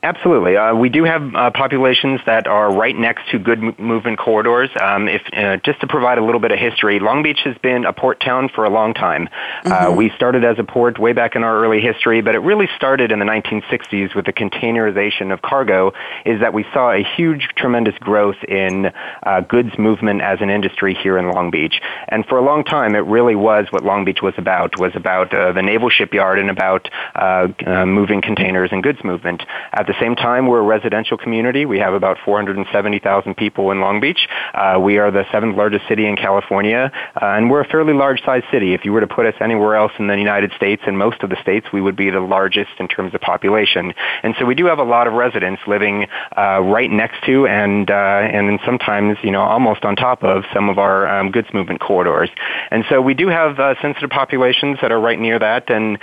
[0.00, 0.56] Absolutely.
[0.56, 4.70] Uh, we do have uh, populations that are right next to good m- movement corridors.
[4.80, 7.84] Um, if uh, just to provide a little bit of history, Long Beach has been
[7.84, 9.28] a port town for a long time.
[9.64, 9.96] Uh, mm-hmm.
[9.96, 13.10] we started as a port way back in our early history, but it really started
[13.10, 15.92] in the 1960s with the containerization of cargo.
[16.24, 18.92] Is that we saw a huge, tremendous growth in
[19.24, 22.94] uh, goods movement as an industry here in Long Beach, and for a long time,
[22.94, 24.78] it really was what Long Beach was about.
[24.78, 26.88] Was about uh, the naval shipyard and about
[27.84, 29.42] moving containers and goods movement.
[29.72, 31.66] At the same time, we're a residential community.
[31.66, 34.28] We have about 470,000 people in Long Beach.
[34.54, 38.44] Uh, we are the seventh largest city in California, uh, and we're a fairly large-sized
[38.52, 38.74] city.
[38.74, 41.30] If you were to put us anywhere else in the United States and most of
[41.30, 43.92] the states, we would be the largest in terms of population.
[44.22, 47.90] And so we do have a lot of residents living uh, right next to and
[47.90, 51.80] uh, and sometimes you know almost on top of some of our um, goods movement
[51.80, 52.30] corridors.
[52.70, 55.98] And so we do have uh, sensitive populations that are right near that, and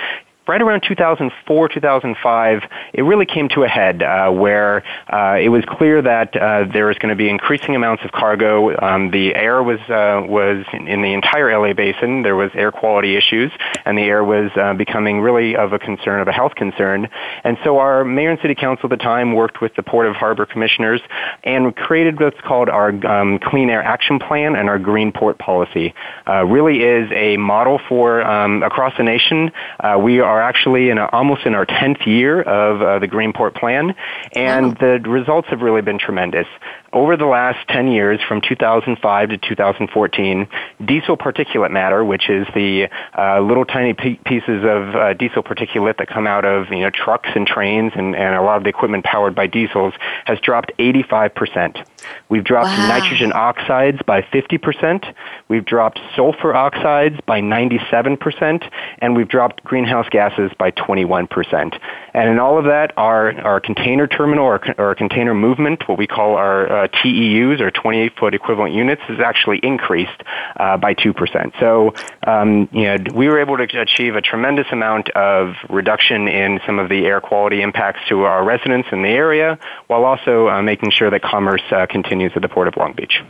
[0.48, 2.62] right around 2004, 2005,
[2.94, 6.86] it really came to a head uh, where uh, it was clear that uh, there
[6.86, 8.78] was going to be increasing amounts of cargo.
[8.80, 12.22] Um, the air was uh, was in the entire LA basin.
[12.22, 13.52] There was air quality issues,
[13.86, 17.08] and the air was uh, becoming really of a concern, of a health concern.
[17.44, 20.16] And so our mayor and city council at the time worked with the Board of
[20.16, 21.02] Harbor commissioners
[21.44, 25.94] and created what's called our um, Clean Air Action Plan and our Green Port Policy.
[26.28, 29.52] Uh, really is a model for um, across the nation.
[30.00, 33.56] we are are actually in a, almost in our 10th year of uh, the Greenport
[33.56, 33.96] Plan,
[34.34, 35.00] and wow.
[35.02, 36.48] the results have really been tremendous
[36.96, 40.48] over the last 10 years, from 2005 to 2014,
[40.86, 42.88] diesel particulate matter, which is the
[43.18, 46.90] uh, little tiny p- pieces of uh, diesel particulate that come out of you know
[46.90, 49.94] trucks and trains and, and a lot of the equipment powered by diesels,
[50.24, 51.86] has dropped 85%.
[52.30, 52.88] We've dropped wow.
[52.88, 55.14] nitrogen oxides by 50%.
[55.48, 58.70] We've dropped sulfur oxides by 97%,
[59.00, 61.80] and we've dropped greenhouse gases by 21%.
[62.14, 66.08] And in all of that, our, our container terminal or, or container movement, what we
[66.08, 70.22] call our uh, TEUs or 28 foot equivalent units, has actually increased
[70.58, 71.60] uh, by 2%.
[71.60, 71.94] So,
[72.26, 76.80] um, you know, we were able to achieve a tremendous amount of reduction in some
[76.80, 80.92] of the air quality impacts to our residents in the area, while also uh, making
[80.92, 83.22] sure that commerce uh, continues at the Port of Long Beach.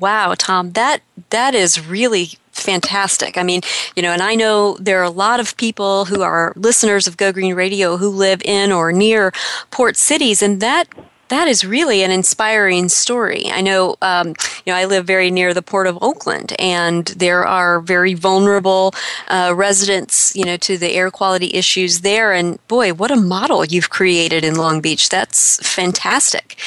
[0.00, 3.38] Wow, Tom, that that is really fantastic.
[3.38, 3.60] I mean,
[3.94, 7.16] you know, and I know there are a lot of people who are listeners of
[7.16, 9.32] Go Green Radio who live in or near
[9.70, 10.88] port cities, and that
[11.28, 13.46] that is really an inspiring story.
[13.50, 17.44] I know, um, you know, I live very near the port of Oakland, and there
[17.44, 18.94] are very vulnerable
[19.28, 22.32] uh, residents, you know, to the air quality issues there.
[22.32, 25.08] And boy, what a model you've created in Long Beach!
[25.08, 26.58] That's fantastic.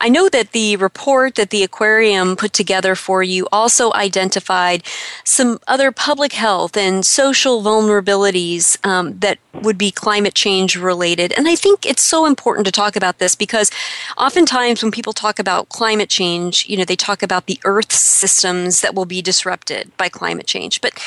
[0.00, 4.84] I know that the report that the aquarium put together for you also identified
[5.24, 11.32] some other public health and social vulnerabilities um, that would be climate change related.
[11.36, 13.70] And I think it's so important to talk about this because
[14.16, 18.80] oftentimes when people talk about climate change, you know, they talk about the Earth's systems
[18.80, 20.80] that will be disrupted by climate change.
[20.80, 20.98] But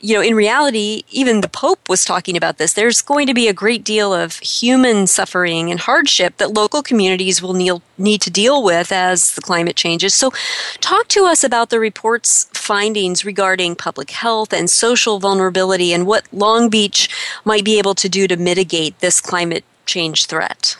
[0.00, 2.74] you know, in reality, even the Pope was talking about this.
[2.74, 7.40] There's going to be a great deal of human suffering and hardship that local communities
[7.40, 10.12] will need to deal with as the climate changes.
[10.12, 10.32] So,
[10.80, 16.26] talk to us about the report's findings regarding public health and social vulnerability and what
[16.32, 17.08] Long Beach
[17.44, 20.76] might be able to do to mitigate this climate change threat.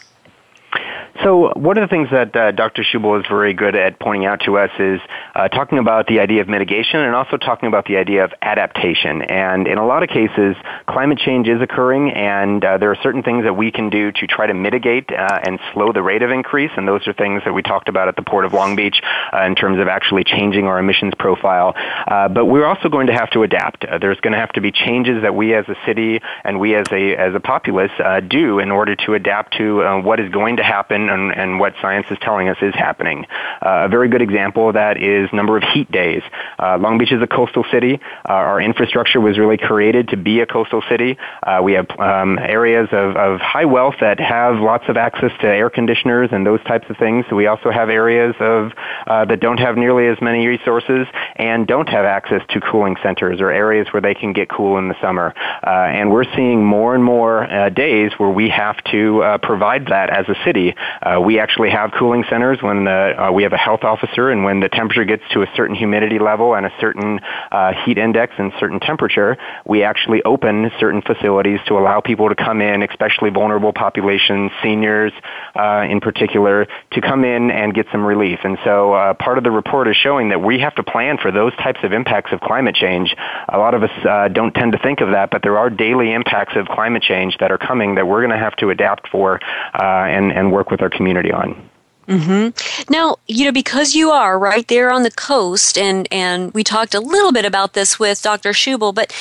[1.23, 2.83] So one of the things that uh, Dr.
[2.83, 5.01] Schubel is very good at pointing out to us is
[5.35, 9.23] uh, talking about the idea of mitigation and also talking about the idea of adaptation.
[9.23, 10.57] And in a lot of cases,
[10.87, 14.27] climate change is occurring, and uh, there are certain things that we can do to
[14.27, 16.71] try to mitigate uh, and slow the rate of increase.
[16.77, 19.01] And those are things that we talked about at the Port of Long Beach
[19.33, 21.75] uh, in terms of actually changing our emissions profile.
[21.77, 23.87] Uh, but we're also going to have to adapt.
[24.01, 26.87] there's going to have to be changes that we as a city and we as
[26.93, 27.93] a as a populace
[28.29, 32.07] do in order to adapt to what is going to happen and, and what science
[32.11, 33.27] is telling us is happening.
[33.65, 36.23] Uh, a very good example of that is number of heat days.
[36.59, 38.01] Uh, Long Beach is a coastal city.
[38.29, 41.19] Uh, our infrastructure was really created to be a coastal city.
[41.43, 45.47] Uh, we have um, areas of, of high wealth that have lots of access to
[45.47, 47.25] air conditioners and those types of things.
[47.31, 48.73] We also have areas of
[49.07, 53.41] uh, that don't have nearly as many resources and don't have access to cooling centers
[53.41, 55.35] or areas where they can get cool in the summer.
[55.67, 60.29] Uh, and we're seeing more and more days where we have to provide that as
[60.29, 60.75] a city.
[61.03, 64.45] Uh, we actually have cooling centers when the, uh, we have a health officer and
[64.45, 67.21] when the temperature gets to a certain humidity level and a certain
[67.53, 72.35] uh, heat index and certain temperature, we actually open certain facilities to allow people to
[72.35, 75.13] come in, especially vulnerable populations, seniors
[75.55, 78.41] uh, in particular, to come in and get some relief.
[78.45, 81.31] And so uh, part of the report is showing that we have to plan for
[81.31, 83.15] those types of impacts of climate change.
[83.49, 86.13] A lot of us uh, don't tend to think of that, but there are daily
[86.13, 89.41] impacts of climate change that are coming that we're going to have to adapt for
[89.75, 91.69] uh, and, and work with our community on.
[92.09, 92.93] Mm-hmm.
[92.93, 96.95] Now, you know, because you are right there on the coast, and and we talked
[96.95, 98.51] a little bit about this with Dr.
[98.51, 99.13] Schubel, but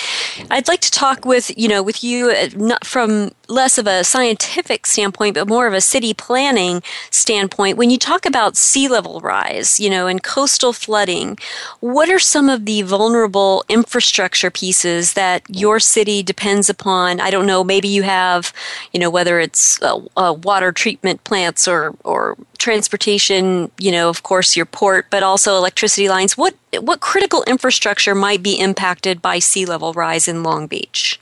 [0.52, 4.04] I'd like to talk with you know with you uh, not from less of a
[4.04, 6.82] scientific standpoint, but more of a city planning
[7.12, 7.78] standpoint.
[7.78, 11.38] When you talk about sea level rise, you know, and coastal flooding,
[11.80, 17.20] what are some of the vulnerable infrastructure pieces that your city depends upon?
[17.20, 17.64] I don't know.
[17.64, 18.54] Maybe you have,
[18.94, 24.24] you know, whether it's uh, uh, water treatment plants or or transportation, you know, of
[24.24, 26.38] course, your port, but also electricity lines.
[26.38, 31.20] What what critical infrastructure might be impacted by sea level rise in Long Beach?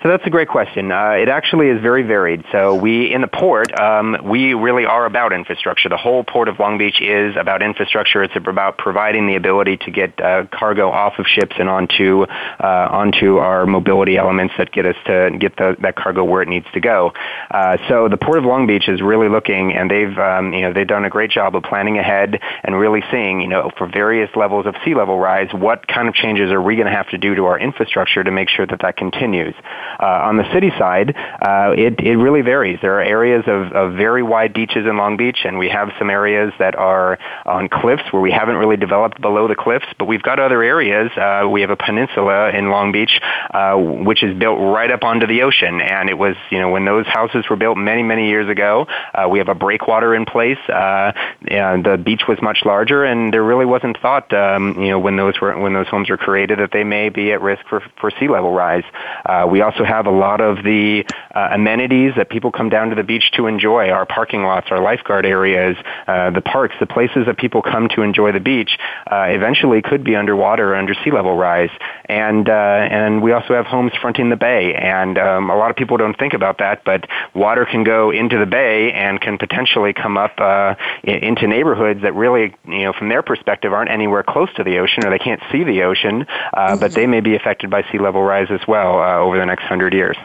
[0.00, 0.92] So that's a great question.
[0.92, 2.44] Uh, it actually is very varied.
[2.52, 5.88] So we, in the port, um, we really are about infrastructure.
[5.88, 8.22] The whole port of Long Beach is about infrastructure.
[8.22, 12.88] It's about providing the ability to get uh, cargo off of ships and onto uh,
[12.92, 16.66] onto our mobility elements that get us to get the, that cargo where it needs
[16.74, 17.12] to go.
[17.50, 20.72] Uh, so the port of Long Beach is really looking, and they've um, you know
[20.72, 24.30] they've done a great job of planning ahead and really seeing you know for various
[24.36, 27.18] levels of sea level rise, what kind of changes are we going to have to
[27.18, 29.56] do to our infrastructure to make sure that that continues.
[30.00, 32.78] Uh, on the city side, uh, it, it really varies.
[32.82, 36.10] There are areas of, of very wide beaches in Long Beach, and we have some
[36.10, 40.22] areas that are on cliffs where we haven't really developed below the cliffs, but we've
[40.22, 41.10] got other areas.
[41.16, 43.20] Uh, we have a peninsula in Long Beach,
[43.52, 46.84] uh, which is built right up onto the ocean, and it was, you know, when
[46.84, 50.58] those houses were built many, many years ago, uh, we have a breakwater in place.
[50.68, 51.12] Uh,
[51.48, 55.16] and the beach was much larger, and there really wasn't thought, um, you know, when
[55.16, 58.10] those were when those homes were created, that they may be at risk for for
[58.18, 58.84] sea level rise.
[59.24, 61.04] Uh, we also have a lot of the
[61.34, 64.80] uh, amenities that people come down to the beach to enjoy our parking lots, our
[64.80, 65.76] lifeguard areas,
[66.06, 68.78] uh, the parks, the places that people come to enjoy the beach
[69.10, 71.70] uh, eventually could be underwater under sea level rise.
[72.06, 74.74] And, uh, and we also have homes fronting the bay.
[74.74, 78.38] And um, a lot of people don't think about that, but water can go into
[78.38, 80.74] the bay and can potentially come up uh,
[81.04, 85.06] into neighborhoods that really, you know, from their perspective, aren't anywhere close to the ocean
[85.06, 86.80] or they can't see the ocean, uh, mm-hmm.
[86.80, 89.92] but they may be affected by sea level rise as well over the next hundred
[89.92, 90.16] years.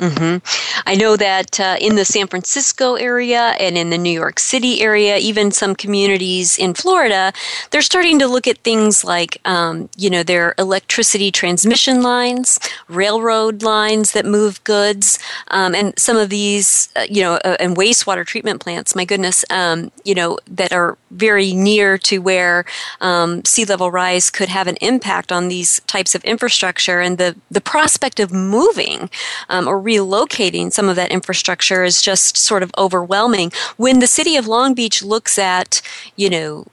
[0.00, 0.38] Mm-hmm.
[0.88, 4.80] I know that uh, in the San Francisco area and in the New York City
[4.80, 7.34] area, even some communities in Florida,
[7.70, 13.62] they're starting to look at things like, um, you know, their electricity transmission lines, railroad
[13.62, 18.24] lines that move goods, um, and some of these, uh, you know, uh, and wastewater
[18.24, 18.96] treatment plants.
[18.96, 22.64] My goodness, um, you know, that are very near to where
[23.02, 27.36] um, sea level rise could have an impact on these types of infrastructure, and the
[27.50, 29.10] the prospect of moving
[29.50, 33.52] um, or relocating some of that infrastructure is just sort of overwhelming.
[33.76, 35.82] When the city of Long Beach looks at,
[36.16, 36.66] you know,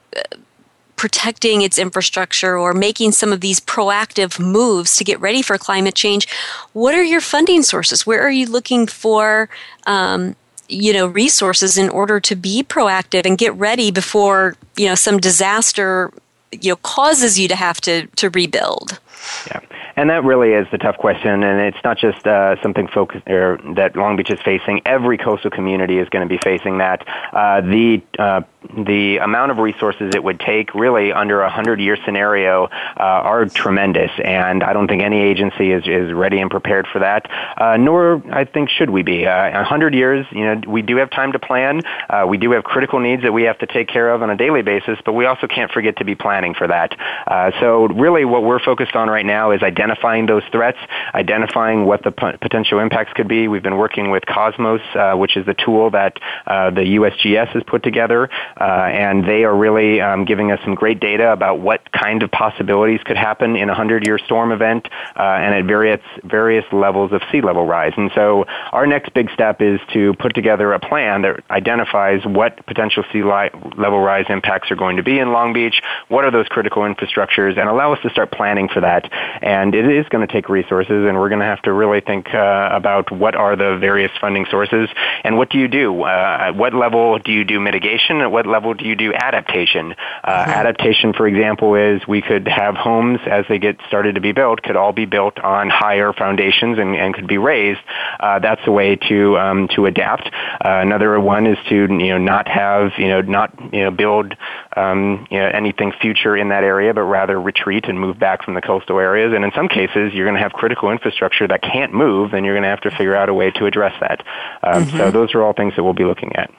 [0.96, 5.96] protecting its infrastructure or making some of these proactive moves to get ready for climate
[5.96, 6.28] change,
[6.74, 8.06] what are your funding sources?
[8.06, 9.50] Where are you looking for?
[9.86, 10.36] Um,
[10.70, 15.18] you know resources in order to be proactive and get ready before you know some
[15.18, 16.12] disaster
[16.52, 19.00] you know causes you to have to to rebuild
[19.48, 19.62] yeah
[19.98, 23.60] and that really is the tough question, and it's not just uh, something focus, or
[23.76, 24.82] that Long Beach is facing.
[24.86, 27.04] Every coastal community is going to be facing that.
[27.34, 28.42] Uh, the uh,
[28.86, 32.70] the amount of resources it would take, really under a hundred year scenario, uh,
[33.00, 37.28] are tremendous, and I don't think any agency is is ready and prepared for that.
[37.58, 39.26] Uh, nor I think should we be.
[39.26, 41.82] Uh, a hundred years, you know, we do have time to plan.
[42.08, 44.38] Uh, we do have critical needs that we have to take care of on a
[44.38, 46.96] daily basis, but we also can't forget to be planning for that.
[47.26, 50.78] Uh, so really, what we're focused on right now is identifying identifying those threats,
[51.14, 53.48] identifying what the p- potential impacts could be.
[53.48, 57.64] We've been working with CoSMoS, uh, which is the tool that uh, the USGS has
[57.66, 58.30] put together,
[58.60, 62.32] uh, and they are really um, giving us some great data about what kind of
[62.32, 67.22] possibilities could happen in a 100-year storm event uh, and at various, various levels of
[67.32, 67.94] sea level rise.
[67.96, 72.66] And so our next big step is to put together a plan that identifies what
[72.66, 76.48] potential sea level rise impacts are going to be in Long Beach, what are those
[76.48, 79.10] critical infrastructures, and allow us to start planning for that.
[79.42, 82.34] And it is going to take resources, and we're going to have to really think
[82.34, 84.90] uh, about what are the various funding sources
[85.24, 86.04] and what do you do?
[86.04, 88.22] Uh, at what level do you do mitigation?
[88.22, 89.96] At what level do you do adaptation?
[90.24, 90.52] Uh, mm-hmm.
[90.52, 94.62] Adaptation, for example, is we could have homes as they get started to be built
[94.68, 97.80] could all be built on higher foundations and, and could be raised.
[98.20, 100.28] Uh, that's a way to um, to adapt.
[100.28, 104.36] Uh, another one is to you know not have you know not you know build
[104.78, 108.54] um, you know, anything future in that area, but rather retreat and move back from
[108.54, 109.34] the coastal areas.
[109.34, 112.56] And in some cases, you're going to have critical infrastructure that can't move, and you're
[112.56, 114.24] going to have to figure out a way to address that.
[114.62, 114.98] Um, mm-hmm.
[114.98, 116.52] So those are all things that we'll be looking at.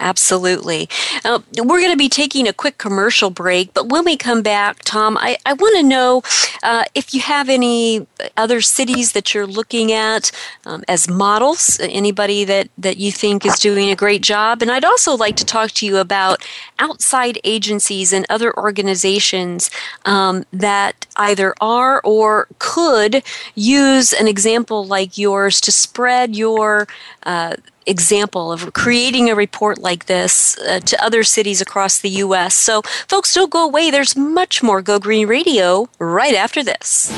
[0.00, 0.88] Absolutely.
[1.24, 4.78] Uh, we're going to be taking a quick commercial break, but when we come back,
[4.84, 6.22] Tom, I, I want to know
[6.62, 8.06] uh, if you have any
[8.36, 10.30] other cities that you're looking at
[10.66, 14.62] um, as models, anybody that, that you think is doing a great job.
[14.62, 16.44] And I'd also like to talk to you about
[16.78, 19.70] outside agencies and other organizations
[20.04, 23.22] um, that either are or could
[23.54, 26.86] use an example like yours to spread your.
[27.24, 27.56] Uh,
[27.88, 32.54] example of creating a report like this uh, to other cities across the U.S.
[32.54, 33.90] So, folks, don't go away.
[33.90, 37.12] There's much more Go Green Radio right after this.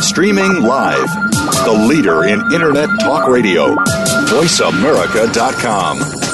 [0.00, 1.06] Streaming live,
[1.64, 3.74] the leader in Internet Talk Radio,
[4.26, 6.33] VoiceAmerica.com.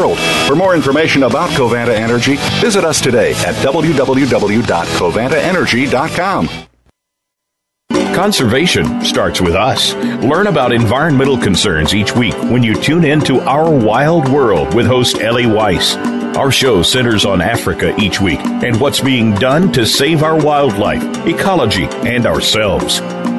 [0.01, 0.17] world.
[0.47, 6.49] For more information about Covanta Energy, visit us today at www.covantaenergy.com.
[8.15, 9.93] Conservation starts with us.
[9.93, 14.87] Learn about environmental concerns each week when you tune in to Our Wild World with
[14.87, 15.95] host Ellie Weiss.
[16.37, 21.03] Our show centers on Africa each week and what's being done to save our wildlife,
[21.27, 23.01] ecology, and ourselves.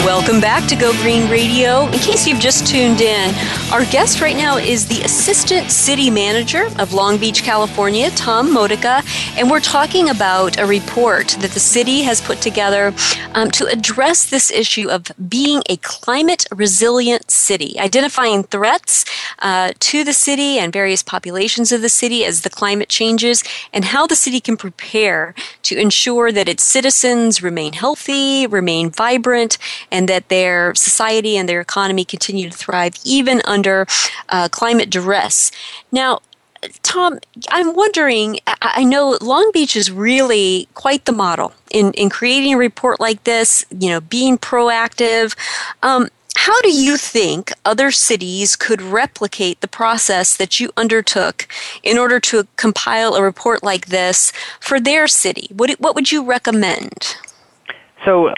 [0.00, 1.86] Welcome back to Go Green Radio.
[1.86, 3.32] In case you've just tuned in,
[3.72, 9.02] our guest right now is the Assistant City Manager of Long Beach, California, Tom Modica,
[9.36, 12.92] and we're talking about a report that the city has put together
[13.34, 19.04] um, to address this issue of being a climate resilient city, identifying threats
[19.38, 23.84] uh, to the city and various populations of the city as the climate changes, and
[23.84, 29.58] how the city can prepare to ensure that its citizens remain healthy, remain vibrant,
[29.90, 33.86] and that their society and their economy continue to thrive even under
[34.28, 35.50] uh, climate duress.
[35.90, 36.20] Now,
[36.82, 37.18] Tom,
[37.50, 42.58] I'm wondering, I know Long Beach is really quite the model in, in creating a
[42.58, 45.36] report like this, you know, being proactive.
[45.82, 51.46] Um, how do you think other cities could replicate the process that you undertook
[51.82, 55.48] in order to compile a report like this for their city?
[55.54, 57.16] What, what would you recommend?
[58.04, 58.32] So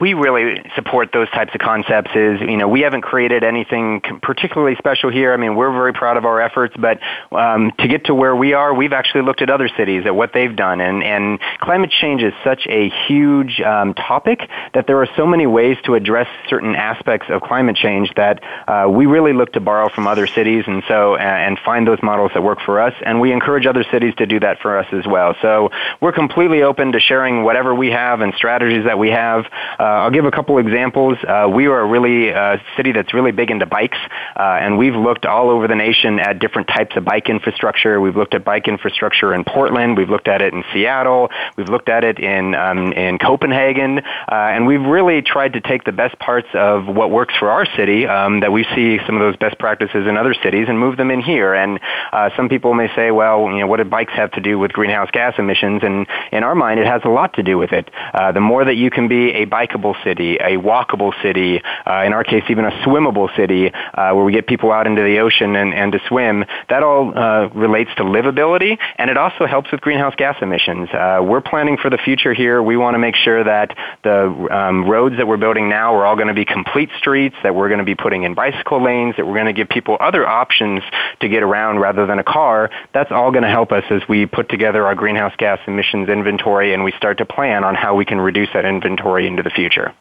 [0.00, 2.10] we really support those types of concepts.
[2.14, 5.32] Is you know we haven't created anything particularly special here.
[5.32, 7.00] I mean we're very proud of our efforts, but
[7.32, 10.32] um, to get to where we are, we've actually looked at other cities at what
[10.32, 15.08] they've done, and and climate change is such a huge um, topic that there are
[15.16, 19.52] so many ways to address certain aspects of climate change that uh, we really look
[19.52, 22.94] to borrow from other cities, and so and find those models that work for us,
[23.04, 25.34] and we encourage other cities to do that for us as well.
[25.42, 29.44] So we're completely open to sharing whatever we have and strategies that we have.
[29.78, 31.18] Uh, I'll give a couple examples.
[31.26, 33.98] Uh, we are a really uh, city that's really big into bikes,
[34.36, 38.00] uh, and we've looked all over the nation at different types of bike infrastructure.
[38.00, 39.96] We've looked at bike infrastructure in Portland.
[39.96, 41.30] We've looked at it in Seattle.
[41.56, 45.84] We've looked at it in um, in Copenhagen, uh, and we've really tried to take
[45.84, 49.20] the best parts of what works for our city um, that we see some of
[49.20, 51.54] those best practices in other cities and move them in here.
[51.54, 51.80] And
[52.12, 54.72] uh, some people may say, well, you know, what do bikes have to do with
[54.72, 55.82] greenhouse gas emissions?
[55.82, 57.90] And in our mind, it has a lot to do with it.
[58.34, 62.24] The more that you can be a bikeable city, a walkable city, uh, in our
[62.24, 65.74] case, even a swimmable city, uh, where we get people out into the ocean and,
[65.74, 70.14] and to swim, that all uh, relates to livability, and it also helps with greenhouse
[70.16, 70.88] gas emissions.
[70.90, 72.62] Uh, we're planning for the future here.
[72.62, 76.16] We want to make sure that the um, roads that we're building now are all
[76.16, 79.26] going to be complete streets, that we're going to be putting in bicycle lanes, that
[79.26, 80.82] we're going to give people other options
[81.20, 82.70] to get around rather than a car.
[82.92, 86.74] That's all going to help us as we put together our greenhouse gas emissions inventory
[86.74, 89.94] and we start to plan on how we can reduce that inventory into the future.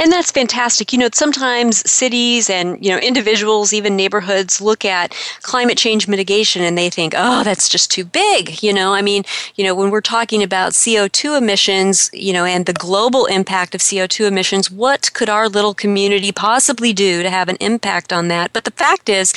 [0.00, 0.94] And that's fantastic.
[0.94, 6.62] You know, sometimes cities and, you know, individuals, even neighborhoods look at climate change mitigation
[6.62, 8.62] and they think, oh, that's just too big.
[8.62, 9.24] You know, I mean,
[9.56, 13.82] you know, when we're talking about CO2 emissions, you know, and the global impact of
[13.82, 18.54] CO2 emissions, what could our little community possibly do to have an impact on that?
[18.54, 19.34] But the fact is,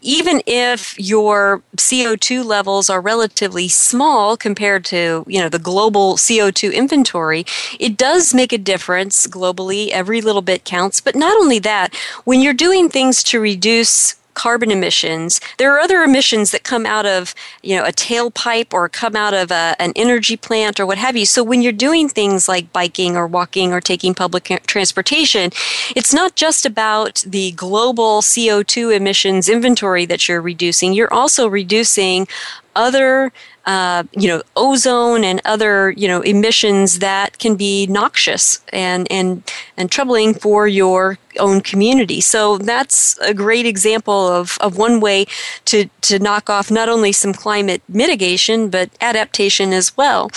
[0.00, 6.72] even if your CO2 levels are relatively small compared to, you know, the global CO2
[6.72, 7.44] inventory,
[7.78, 11.00] it does make a difference globally every little bit counts.
[11.00, 11.94] But not only that,
[12.24, 15.40] when you're doing things to reduce carbon emissions.
[15.56, 19.34] There are other emissions that come out of, you know, a tailpipe or come out
[19.34, 21.26] of a, an energy plant or what have you.
[21.26, 25.50] So when you're doing things like biking or walking or taking public transportation,
[25.96, 30.92] it's not just about the global CO2 emissions inventory that you're reducing.
[30.92, 32.28] You're also reducing
[32.76, 33.32] other
[33.66, 39.42] uh, you know, ozone and other, you know, emissions that can be noxious and, and,
[39.76, 42.20] and troubling for your own community.
[42.20, 45.26] So that's a great example of, of one way
[45.66, 50.30] to, to knock off not only some climate mitigation, but adaptation as well.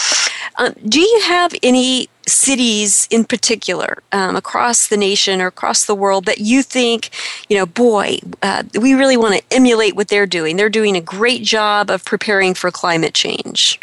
[0.57, 5.95] Um, do you have any cities in particular um, across the nation or across the
[5.95, 7.09] world that you think,
[7.49, 10.55] you know, boy, uh, we really want to emulate what they're doing?
[10.55, 13.79] They're doing a great job of preparing for climate change.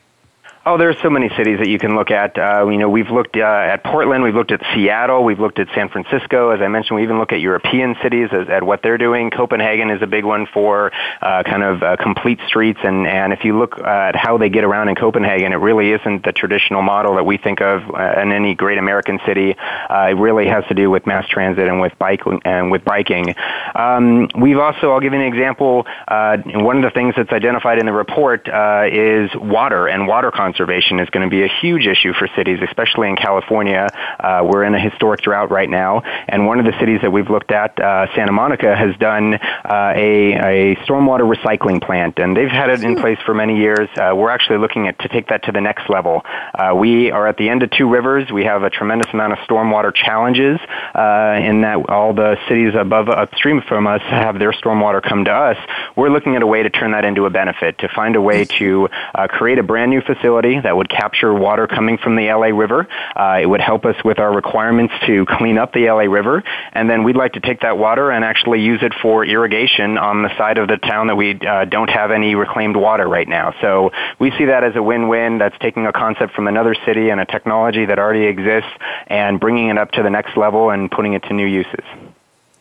[0.69, 2.37] Oh, there are so many cities that you can look at.
[2.37, 5.69] Uh, you know, we've looked uh, at Portland, we've looked at Seattle, we've looked at
[5.77, 6.51] San Francisco.
[6.51, 9.31] As I mentioned, we even look at European cities as, at what they're doing.
[9.31, 10.91] Copenhagen is a big one for
[11.23, 14.65] uh, kind of uh, complete streets, and and if you look at how they get
[14.65, 18.33] around in Copenhagen, it really isn't the traditional model that we think of uh, in
[18.33, 19.55] any great American city.
[19.57, 23.37] Uh, it really has to do with mass transit and with bike and with biking.
[23.77, 25.87] Um, we've also, I'll give you an example.
[26.09, 30.33] Uh, one of the things that's identified in the report uh, is water and water
[30.33, 33.89] conservation conservation is going to be a huge issue for cities, especially in California.
[34.19, 37.29] Uh, we're in a historic drought right now, and one of the cities that we've
[37.29, 42.49] looked at, uh, Santa Monica, has done uh, a, a stormwater recycling plant, and they've
[42.49, 43.89] had it in place for many years.
[43.97, 46.23] Uh, we're actually looking at to take that to the next level.
[46.55, 48.31] Uh, we are at the end of two rivers.
[48.33, 50.59] We have a tremendous amount of stormwater challenges
[50.95, 55.33] uh, in that all the cities above upstream from us have their stormwater come to
[55.33, 55.59] us.
[55.97, 58.45] We're looking at a way to turn that into a benefit, to find a way
[58.59, 62.57] to uh, create a brand new facility that would capture water coming from the LA
[62.57, 62.87] River.
[63.15, 66.43] Uh, it would help us with our requirements to clean up the LA River,
[66.73, 70.23] and then we'd like to take that water and actually use it for irrigation on
[70.23, 73.55] the side of the town that we uh, don't have any reclaimed water right now.
[73.61, 75.39] So we see that as a win-win.
[75.39, 78.71] That's taking a concept from another city and a technology that already exists
[79.07, 81.85] and bringing it up to the next level and putting it to new uses.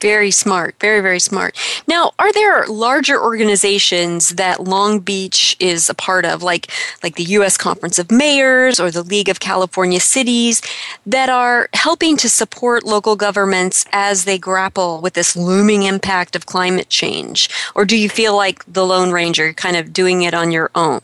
[0.06, 1.58] Very smart, very, very smart.
[1.88, 6.70] Now, are there larger organizations that Long Beach is a part of, like,
[7.02, 7.58] like the U.S.
[7.58, 10.62] Conference of Mayors or the League of California Cities,
[11.08, 16.46] that are helping to support local governments as they grapple with this looming impact of
[16.46, 17.50] climate change?
[17.74, 21.02] Or do you feel like the Lone Ranger, kind of doing it on your own?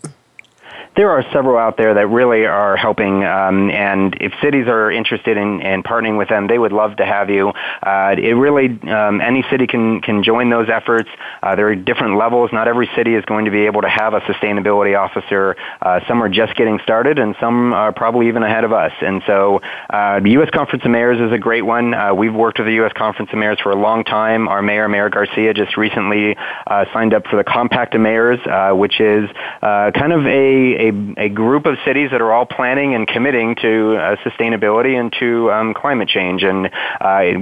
[0.95, 3.23] There are several out there that really are helping.
[3.23, 7.05] Um, and if cities are interested in, in, partnering with them, they would love to
[7.05, 7.49] have you.
[7.81, 11.09] Uh, it really um, any city can can join those efforts.
[11.41, 12.51] Uh, there are different levels.
[12.51, 15.55] Not every city is going to be able to have a sustainability officer.
[15.81, 18.91] Uh, some are just getting started, and some are probably even ahead of us.
[19.01, 20.49] And so, uh, the U.S.
[20.53, 21.93] Conference of Mayors is a great one.
[21.93, 22.91] Uh, we've worked with the U.S.
[22.95, 24.49] Conference of Mayors for a long time.
[24.49, 26.35] Our mayor, Mayor Garcia, just recently
[26.67, 28.39] uh, signed up for the Compact of Mayors,
[28.75, 29.29] which is
[29.61, 34.17] kind of a, a, a group of cities that are all planning and committing to
[34.25, 36.43] sustainability and to um, climate change.
[36.43, 36.69] And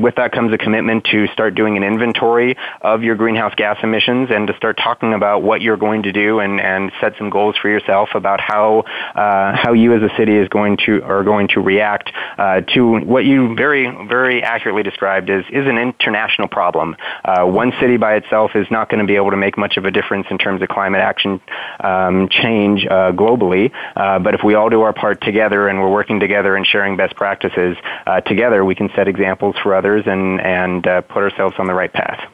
[0.01, 4.29] with that comes a commitment to start doing an inventory of your greenhouse gas emissions
[4.31, 7.55] and to start talking about what you're going to do and, and set some goals
[7.61, 8.79] for yourself about how
[9.15, 12.99] uh, how you as a city is going to are going to react uh, to
[12.99, 16.95] what you very very accurately described as is an international problem.
[17.23, 19.85] Uh, one city by itself is not going to be able to make much of
[19.85, 21.41] a difference in terms of climate action
[21.79, 25.91] um, change uh, globally, uh, but if we all do our part together and we're
[25.91, 30.41] working together and sharing best practices uh, together, we can set examples for others and
[30.41, 32.29] and put ourselves on the right path.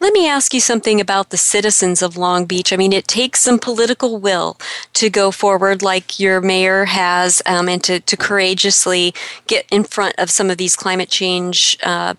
[0.00, 2.72] Let me ask you something about the citizens of Long Beach.
[2.72, 4.56] I mean, it takes some political will
[4.94, 9.12] to go forward like your mayor has um, and to, to courageously
[9.46, 12.14] get in front of some of these climate change uh,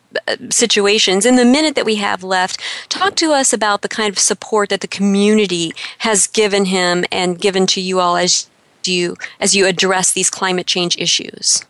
[0.52, 1.26] situations.
[1.26, 4.70] In the minute that we have left, talk to us about the kind of support
[4.70, 8.48] that the community has given him and given to you all as
[8.86, 11.64] you as you address these climate change issues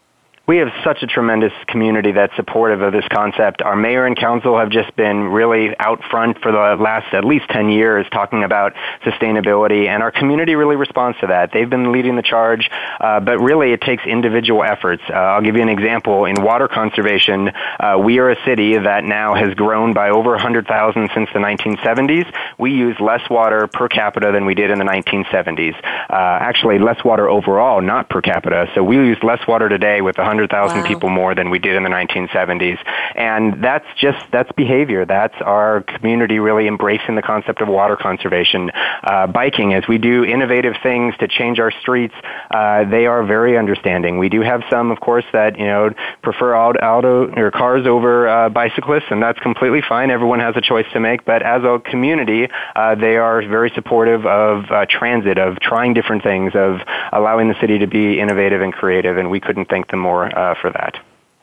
[0.51, 3.61] we have such a tremendous community that's supportive of this concept.
[3.61, 7.45] Our mayor and council have just been really out front for the last at least
[7.51, 8.73] 10 years talking about
[9.05, 11.53] sustainability, and our community really responds to that.
[11.53, 15.01] They've been leading the charge, uh, but really it takes individual efforts.
[15.09, 16.25] Uh, I'll give you an example.
[16.25, 17.47] In water conservation,
[17.79, 22.29] uh, we are a city that now has grown by over 100,000 since the 1970s.
[22.57, 25.81] We use less water per capita than we did in the 1970s.
[26.09, 28.69] Uh, actually, less water overall, not per capita.
[28.75, 30.87] So we use less water today with 100 100,000 wow.
[30.87, 32.77] people more than we did in the 1970s.
[33.15, 35.05] And that's just, that's behavior.
[35.05, 38.71] That's our community really embracing the concept of water conservation.
[39.03, 42.15] Uh, biking, as we do innovative things to change our streets,
[42.51, 44.17] uh, they are very understanding.
[44.17, 48.49] We do have some, of course, that, you know, prefer auto, or cars over uh,
[48.49, 50.11] bicyclists, and that's completely fine.
[50.11, 51.25] Everyone has a choice to make.
[51.25, 56.23] But as a community, uh, they are very supportive of uh, transit, of trying different
[56.23, 56.79] things, of
[57.11, 60.55] allowing the city to be innovative and creative, and we couldn't thank them more uh,
[60.61, 60.95] for that.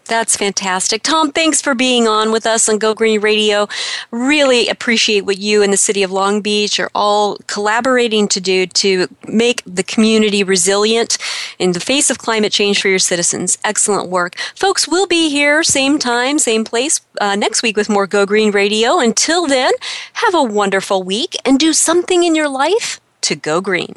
[0.09, 1.03] That's fantastic.
[1.03, 3.69] Tom, thanks for being on with us on Go Green Radio.
[4.11, 8.67] Really appreciate what you and the city of Long Beach are all collaborating to do
[8.67, 11.19] to make the community resilient
[11.59, 13.59] in the face of climate change for your citizens.
[13.65, 14.37] Excellent work.
[14.55, 18.51] Folks, we'll be here same time, same place uh, next week with more Go Green
[18.51, 19.01] Radio.
[19.01, 19.73] Until then,
[20.15, 23.97] have a wonderful week and do something in your life to go green.